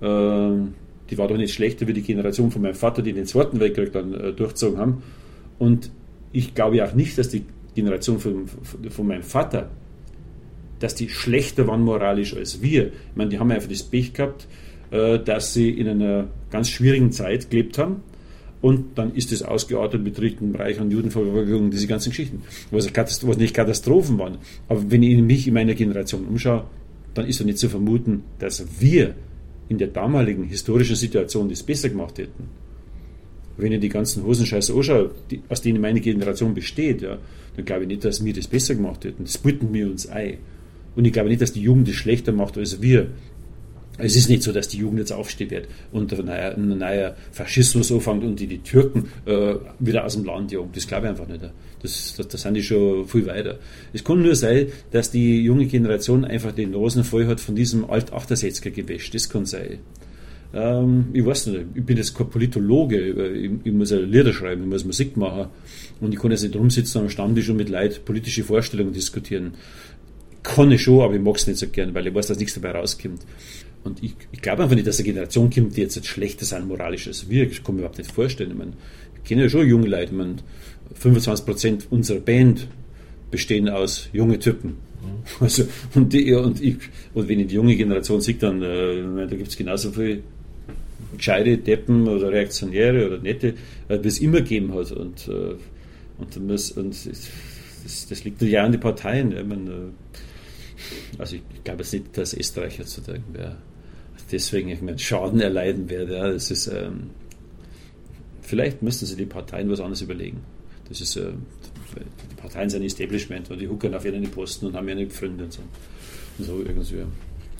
äh, 0.00 0.66
die 1.10 1.18
war 1.18 1.28
doch 1.28 1.36
nicht 1.36 1.52
schlechter 1.52 1.86
wie 1.86 1.92
die 1.92 2.02
Generation 2.02 2.50
von 2.50 2.62
meinem 2.62 2.74
Vater, 2.74 3.02
die 3.02 3.12
den 3.12 3.26
Zweiten 3.26 3.60
Weltkrieg 3.60 3.92
dann 3.92 4.14
äh, 4.14 4.32
durchzogen 4.32 4.78
haben. 4.78 5.02
Und 5.58 5.90
ich 6.32 6.54
glaube 6.54 6.82
auch 6.82 6.94
nicht, 6.94 7.18
dass 7.18 7.28
die 7.28 7.44
Generation 7.74 8.18
von, 8.18 8.46
von 8.90 9.06
meinem 9.06 9.22
Vater, 9.22 9.70
dass 10.78 10.94
die 10.94 11.08
schlechter 11.08 11.66
waren 11.66 11.82
moralisch 11.82 12.36
als 12.36 12.60
wir. 12.60 12.88
Ich 12.88 13.16
meine, 13.16 13.30
die 13.30 13.38
haben 13.38 13.50
einfach 13.50 13.68
das 13.68 13.82
Pech 13.82 14.12
gehabt, 14.12 14.46
äh, 14.90 15.18
dass 15.18 15.54
sie 15.54 15.70
in 15.70 15.88
einer 15.88 16.28
ganz 16.50 16.68
schwierigen 16.68 17.12
Zeit 17.12 17.50
gelebt 17.50 17.78
haben 17.78 18.02
und 18.62 18.96
dann 18.96 19.14
ist 19.14 19.32
es 19.32 19.42
ausgeartet 19.42 20.02
mit 20.02 20.16
Dritten 20.16 20.54
Reich 20.54 20.80
und 20.80 20.90
Judenverfolgung, 20.90 21.70
diese 21.70 21.88
ganzen 21.88 22.10
Geschichten, 22.10 22.42
was, 22.70 22.86
was 22.94 23.36
nicht 23.36 23.54
Katastrophen 23.54 24.18
waren. 24.18 24.38
Aber 24.68 24.90
wenn 24.90 25.02
ich 25.02 25.20
mich 25.20 25.48
in 25.48 25.54
meiner 25.54 25.74
Generation 25.74 26.24
umschaue, 26.26 26.64
dann 27.14 27.26
ist 27.26 27.40
doch 27.40 27.44
nicht 27.44 27.58
zu 27.58 27.68
vermuten, 27.68 28.22
dass 28.38 28.64
wir 28.80 29.14
in 29.68 29.78
der 29.78 29.88
damaligen 29.88 30.44
historischen 30.44 30.96
Situation 30.96 31.48
das 31.48 31.62
besser 31.62 31.88
gemacht 31.88 32.18
hätten. 32.18 32.44
Wenn 33.56 33.72
ich 33.72 33.80
die 33.80 33.88
ganzen 33.88 34.24
Hosenscheiße 34.24 34.74
anschaue, 34.74 35.10
die, 35.30 35.42
aus 35.48 35.60
denen 35.60 35.80
meine 35.80 36.00
Generation 36.00 36.54
besteht, 36.54 37.02
ja, 37.02 37.18
dann 37.56 37.64
glaube 37.64 37.82
ich 37.82 37.88
nicht, 37.88 38.04
dass 38.04 38.24
wir 38.24 38.32
das 38.32 38.46
besser 38.46 38.74
gemacht 38.74 39.04
hätten. 39.04 39.24
Das 39.24 39.38
bilden 39.38 39.72
wir 39.72 39.86
uns 39.86 40.06
ein. 40.06 40.38
Und 40.96 41.04
ich 41.04 41.12
glaube 41.12 41.28
nicht, 41.28 41.42
dass 41.42 41.52
die 41.52 41.62
Jugend 41.62 41.88
das 41.88 41.94
schlechter 41.94 42.32
macht 42.32 42.58
als 42.58 42.80
wir. 42.80 43.08
Es 43.98 44.16
ist 44.16 44.30
nicht 44.30 44.42
so, 44.42 44.52
dass 44.52 44.68
die 44.68 44.78
Jugend 44.78 45.00
jetzt 45.00 45.12
aufstehen 45.12 45.50
wird 45.50 45.68
und 45.92 46.12
ein 46.12 46.24
neuer, 46.24 46.54
ein 46.56 46.78
neuer 46.78 47.14
Faschismus 47.30 47.92
anfängt 47.92 48.24
und 48.24 48.40
die, 48.40 48.46
die 48.46 48.58
Türken 48.58 49.08
äh, 49.26 49.54
wieder 49.78 50.04
aus 50.04 50.14
dem 50.14 50.24
Land 50.24 50.50
jagen. 50.50 50.70
Das 50.74 50.86
glaube 50.86 51.06
ich 51.06 51.10
einfach 51.10 51.28
nicht. 51.28 51.42
Das, 51.82 52.14
das, 52.16 52.26
das 52.26 52.42
sind 52.42 52.54
die 52.54 52.62
schon 52.62 53.06
viel 53.06 53.26
weiter. 53.26 53.58
Es 53.92 54.02
kann 54.02 54.22
nur 54.22 54.34
sein, 54.34 54.68
dass 54.92 55.10
die 55.10 55.42
junge 55.42 55.66
Generation 55.66 56.24
einfach 56.24 56.52
den 56.52 56.70
Nasen 56.70 57.04
voll 57.04 57.26
hat 57.26 57.40
von 57.40 57.54
diesem 57.54 57.88
Alt-Achtersetzger-Gewäsch. 57.88 59.10
Das 59.10 59.28
kann 59.28 59.44
sein. 59.44 59.80
Ähm, 60.54 61.06
ich 61.12 61.24
weiß 61.24 61.46
nicht, 61.46 61.64
ich 61.74 61.84
bin 61.84 61.96
jetzt 61.96 62.14
kein 62.14 62.28
Politologe, 62.28 63.32
ich, 63.32 63.50
ich 63.64 63.72
muss 63.72 63.90
ja 63.90 63.98
Lieder 63.98 64.32
schreiben, 64.32 64.62
ich 64.62 64.68
muss 64.68 64.84
Musik 64.84 65.16
machen 65.16 65.46
und 66.00 66.12
ich 66.12 66.20
kann 66.20 66.30
jetzt 66.30 66.42
nicht 66.42 66.56
rumsitzen 66.56 67.00
am 67.00 67.08
Stammtisch 67.08 67.48
und 67.48 67.56
mit 67.56 67.70
Leid 67.70 68.04
politische 68.04 68.44
Vorstellungen 68.44 68.92
diskutieren. 68.92 69.54
Kann 70.42 70.70
ich 70.72 70.82
schon, 70.82 71.00
aber 71.00 71.14
ich 71.14 71.20
mag 71.20 71.36
es 71.36 71.46
nicht 71.46 71.58
so 71.58 71.68
gern, 71.68 71.94
weil 71.94 72.06
ich 72.06 72.14
weiß, 72.14 72.26
dass 72.26 72.38
nichts 72.38 72.54
dabei 72.54 72.72
rauskommt. 72.72 73.22
Und 73.84 74.02
ich, 74.02 74.14
ich 74.30 74.42
glaube 74.42 74.62
einfach 74.62 74.74
nicht, 74.74 74.86
dass 74.86 74.98
eine 74.98 75.06
Generation 75.06 75.50
kommt, 75.50 75.76
die 75.76 75.80
jetzt, 75.80 75.96
jetzt 75.96 76.08
schlechter 76.08 76.44
sind 76.44 76.68
moralisch 76.68 77.06
als 77.06 77.28
wir. 77.28 77.44
Ich 77.50 77.64
kann 77.64 77.74
mir 77.74 77.82
überhaupt 77.82 77.98
nicht 77.98 78.12
vorstellen. 78.12 78.50
Ich, 78.50 78.58
meine, 78.58 78.72
ich 79.16 79.28
kenne 79.28 79.42
ja 79.42 79.48
schon 79.48 79.66
junge 79.66 79.88
Leute. 79.88 80.04
Ich 80.04 80.12
meine, 80.12 80.36
25% 81.00 81.84
unserer 81.90 82.20
Band 82.20 82.68
bestehen 83.30 83.68
aus 83.68 84.08
junge 84.12 84.38
Typen. 84.38 84.70
Mhm. 84.70 84.76
Also, 85.40 85.64
und, 85.94 86.12
die, 86.12 86.32
und, 86.34 86.60
ich, 86.62 86.76
und 87.14 87.28
wenn 87.28 87.40
ich 87.40 87.48
die 87.48 87.54
junge 87.54 87.76
Generation 87.76 88.20
sehe, 88.20 88.34
dann 88.34 88.62
äh, 88.62 89.26
da 89.28 89.36
gibt 89.36 89.48
es 89.48 89.56
genauso 89.56 89.90
viele 89.90 90.22
gescheite 91.16 91.58
Deppen 91.58 92.08
oder 92.08 92.30
Reaktionäre 92.30 93.06
oder 93.06 93.18
Nette, 93.18 93.54
äh, 93.88 93.98
wie 94.02 94.08
es 94.08 94.20
immer 94.20 94.38
gegeben 94.38 94.74
hat. 94.74 94.92
Und, 94.92 95.28
äh, 95.28 95.54
und, 96.18 96.50
das, 96.50 96.72
und 96.72 96.90
das, 97.06 98.06
das, 98.08 98.24
liegt 98.24 98.42
ja 98.42 98.64
an 98.64 98.72
den 98.72 98.80
Parteien. 98.80 99.32
Ich 99.36 99.44
meine, 99.44 99.70
äh, 99.70 101.18
also 101.18 101.36
ich, 101.36 101.42
glaube 101.64 101.82
jetzt 101.82 101.92
nicht, 101.92 102.16
dass 102.16 102.34
Österreich 102.34 102.78
jetzt 102.78 103.00
wäre 103.06 103.56
deswegen 104.32 104.70
ich 104.70 104.80
meine, 104.80 104.98
Schaden 104.98 105.40
erleiden 105.40 105.88
werde. 105.88 106.14
Ja, 106.16 106.30
das 106.30 106.50
ist, 106.50 106.66
ähm, 106.66 107.10
vielleicht 108.40 108.82
müssten 108.82 109.06
sich 109.06 109.16
die 109.16 109.26
Parteien 109.26 109.70
was 109.70 109.80
anderes 109.80 110.02
überlegen. 110.02 110.40
Das 110.88 111.00
ist, 111.00 111.16
äh, 111.16 111.32
die 111.94 112.34
Parteien 112.36 112.70
sind 112.70 112.82
ein 112.82 112.86
Establishment 112.86 113.50
und 113.50 113.60
die 113.60 113.68
huckern 113.68 113.94
auf 113.94 114.04
ihren 114.04 114.22
Posten 114.30 114.66
und 114.66 114.74
haben 114.74 114.88
ihre 114.88 115.08
Freunde 115.10 115.44
und 115.44 115.52
so. 115.52 115.62
Und 116.38 116.44
so 116.44 116.62
irgendwie. 116.66 117.02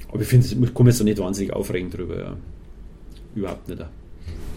Aber 0.09 0.23
ich 0.23 0.33
ich 0.33 0.75
komme 0.75 0.91
jetzt 0.91 1.01
da 1.01 1.05
nicht 1.05 1.19
wahnsinnig 1.19 1.53
aufregen 1.53 1.91
drüber. 1.91 2.19
Ja. 2.19 2.37
Überhaupt 3.35 3.69
nicht. 3.69 3.83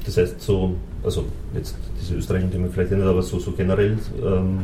Das 0.05 0.17
heißt, 0.17 0.39
so, 0.39 0.75
also 1.03 1.25
jetzt 1.55 1.75
diese 1.99 2.15
österreichischen 2.15 2.51
Themen 2.51 2.71
vielleicht 2.71 2.91
nicht, 2.91 3.01
aber 3.01 3.23
so, 3.23 3.39
so 3.39 3.51
generell 3.51 3.97
ähm, 4.23 4.59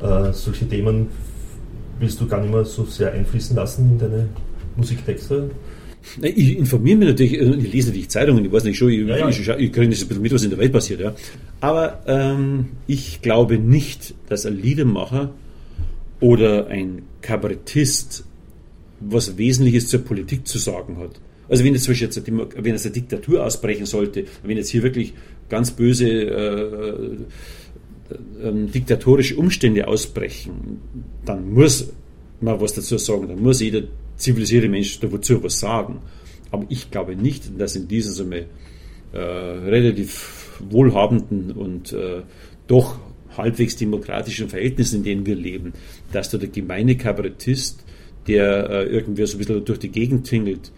äh, 0.00 0.32
solche 0.32 0.68
Themen 0.68 1.08
willst 1.98 2.20
du 2.20 2.26
gar 2.26 2.40
nicht 2.40 2.52
mehr 2.52 2.64
so 2.64 2.84
sehr 2.84 3.12
einfließen 3.12 3.56
lassen 3.56 3.92
in 3.92 3.98
deine 3.98 4.28
Musiktexte? 4.76 5.50
Ich 6.22 6.56
informiere 6.56 6.96
mich 6.96 7.08
natürlich, 7.08 7.34
äh, 7.34 7.54
ich 7.54 7.72
lese 7.72 7.88
natürlich 7.88 8.08
Zeitungen, 8.10 8.44
ich 8.44 8.52
weiß 8.52 8.64
nicht 8.64 8.78
schon, 8.78 8.90
ich, 8.90 9.06
ja, 9.06 9.16
ja. 9.16 9.28
ich, 9.28 9.38
ich 9.38 9.72
kriege 9.72 9.88
nicht 9.88 10.20
mit, 10.20 10.32
was 10.32 10.44
in 10.44 10.50
der 10.50 10.58
Welt 10.58 10.72
passiert. 10.72 11.00
Ja. 11.00 11.14
Aber 11.60 12.02
ähm, 12.06 12.70
ich 12.86 13.22
glaube 13.22 13.58
nicht, 13.58 14.14
dass 14.28 14.46
ein 14.46 14.60
Liedermacher 14.60 15.32
oder 16.20 16.68
ein 16.68 17.02
Kabarettist 17.22 18.24
was 19.00 19.38
Wesentliches 19.38 19.88
zur 19.88 20.00
Politik 20.00 20.46
zu 20.46 20.58
sagen 20.58 20.98
hat. 20.98 21.20
Also 21.50 21.64
wenn 21.64 21.74
jetzt 21.74 21.84
zum 21.84 21.92
Beispiel 21.92 22.06
jetzt, 22.06 22.26
wenn 22.64 22.72
jetzt 22.72 22.86
eine 22.86 22.94
Diktatur 22.94 23.44
ausbrechen 23.44 23.84
sollte, 23.84 24.24
wenn 24.44 24.56
jetzt 24.56 24.70
hier 24.70 24.84
wirklich 24.84 25.12
ganz 25.48 25.72
böse 25.72 26.08
äh, 26.08 26.94
äh, 28.10 28.48
äh, 28.48 28.66
diktatorische 28.72 29.36
Umstände 29.36 29.88
ausbrechen, 29.88 30.78
dann 31.24 31.52
muss 31.52 31.92
man 32.40 32.60
was 32.60 32.74
dazu 32.74 32.96
sagen, 32.98 33.26
dann 33.28 33.42
muss 33.42 33.60
jeder 33.60 33.82
zivilisierte 34.16 34.68
Menschen 34.68 35.10
dazu 35.10 35.42
was 35.42 35.58
sagen. 35.58 35.98
Aber 36.52 36.66
ich 36.68 36.90
glaube 36.90 37.16
nicht, 37.16 37.60
dass 37.60 37.74
in 37.74 37.88
diesen 37.88 38.12
so 38.12 38.24
äh, 38.30 39.18
relativ 39.18 40.60
wohlhabenden 40.70 41.50
und 41.50 41.92
äh, 41.92 42.22
doch 42.68 42.98
halbwegs 43.36 43.76
demokratischen 43.76 44.48
Verhältnissen, 44.48 44.98
in 44.98 45.02
denen 45.02 45.26
wir 45.26 45.34
leben, 45.34 45.72
dass 46.12 46.30
da 46.30 46.38
der 46.38 46.48
gemeine 46.48 46.96
Kabarettist, 46.96 47.84
der 48.28 48.70
äh, 48.70 48.84
irgendwie 48.84 49.26
so 49.26 49.36
ein 49.36 49.38
bisschen 49.38 49.64
durch 49.64 49.78
die 49.80 49.88
Gegend 49.88 50.28
tingelt, 50.28 50.70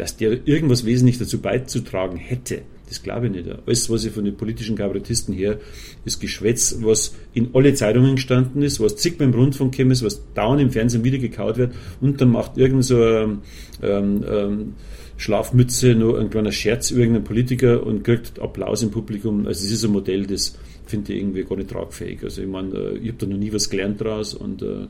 dass 0.00 0.16
der 0.16 0.46
irgendwas 0.48 0.86
wesentlich 0.86 1.18
dazu 1.18 1.42
beizutragen 1.42 2.16
hätte. 2.16 2.62
Das 2.88 3.02
glaube 3.02 3.26
ich 3.26 3.32
nicht. 3.32 3.46
Alles, 3.66 3.90
was 3.90 4.04
ich 4.06 4.12
von 4.12 4.24
den 4.24 4.34
politischen 4.34 4.74
Kabarettisten 4.74 5.34
her, 5.34 5.60
ist 6.06 6.20
Geschwätz, 6.20 6.78
was 6.80 7.14
in 7.34 7.50
alle 7.52 7.74
Zeitungen 7.74 8.14
gestanden 8.14 8.62
ist, 8.62 8.80
was 8.80 8.96
zigmal 8.96 9.28
im 9.28 9.34
Rundfunk 9.34 9.72
gekommen 9.72 9.90
ist, 9.90 10.02
was 10.02 10.22
dauernd 10.32 10.62
im 10.62 10.70
Fernsehen 10.70 11.04
wieder 11.04 11.18
gekaut 11.18 11.58
wird 11.58 11.74
und 12.00 12.18
dann 12.20 12.30
macht 12.30 12.56
irgend 12.56 12.82
so 12.82 12.96
eine 12.96 13.38
ähm, 13.82 14.24
ähm, 14.26 14.74
Schlafmütze 15.18 15.94
nur 15.94 16.18
ein 16.18 16.30
kleiner 16.30 16.50
Scherz 16.50 16.90
über 16.90 17.00
irgendeinen 17.00 17.26
Politiker 17.26 17.86
und 17.86 18.02
kriegt 18.02 18.40
Applaus 18.40 18.82
im 18.82 18.90
Publikum. 18.90 19.46
Also 19.46 19.66
es 19.66 19.70
ist 19.70 19.84
ein 19.84 19.92
Modell, 19.92 20.26
das 20.26 20.58
finde 20.86 21.12
ich 21.12 21.20
irgendwie 21.20 21.44
gar 21.44 21.56
nicht 21.56 21.68
tragfähig. 21.68 22.24
Also 22.24 22.40
ich 22.40 22.48
meine, 22.48 22.74
äh, 22.74 22.96
ich 22.96 23.08
habe 23.08 23.18
da 23.18 23.26
noch 23.26 23.36
nie 23.36 23.52
was 23.52 23.68
gelernt 23.68 24.00
daraus 24.00 24.32
und, 24.32 24.62
äh, 24.62 24.86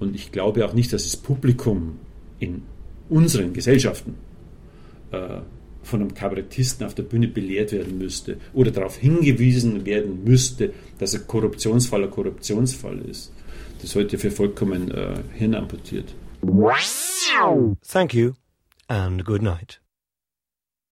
und 0.00 0.16
ich 0.16 0.32
glaube 0.32 0.66
auch 0.66 0.74
nicht, 0.74 0.92
dass 0.92 1.04
das 1.04 1.16
Publikum 1.16 1.98
in 2.40 2.62
unseren 3.08 3.52
Gesellschaften 3.52 4.14
von 5.82 6.00
einem 6.00 6.14
Kabarettisten 6.14 6.86
auf 6.86 6.94
der 6.94 7.02
Bühne 7.04 7.28
belehrt 7.28 7.72
werden 7.72 7.98
müsste 7.98 8.36
oder 8.52 8.70
darauf 8.70 8.96
hingewiesen 8.96 9.86
werden 9.86 10.24
müsste, 10.24 10.72
dass 10.98 11.14
ein 11.14 11.26
Korruptionsfall 11.26 12.04
ein 12.04 12.10
Korruptionsfall 12.10 12.98
ist. 13.00 13.32
Das 13.80 13.96
ich 14.16 14.20
für 14.20 14.30
vollkommen 14.30 14.90
äh, 14.90 15.22
hirnamputiert. 15.34 16.14
Thank 17.88 18.14
you 18.14 18.32
and 18.88 19.24
good 19.24 19.42
night. 19.42 19.80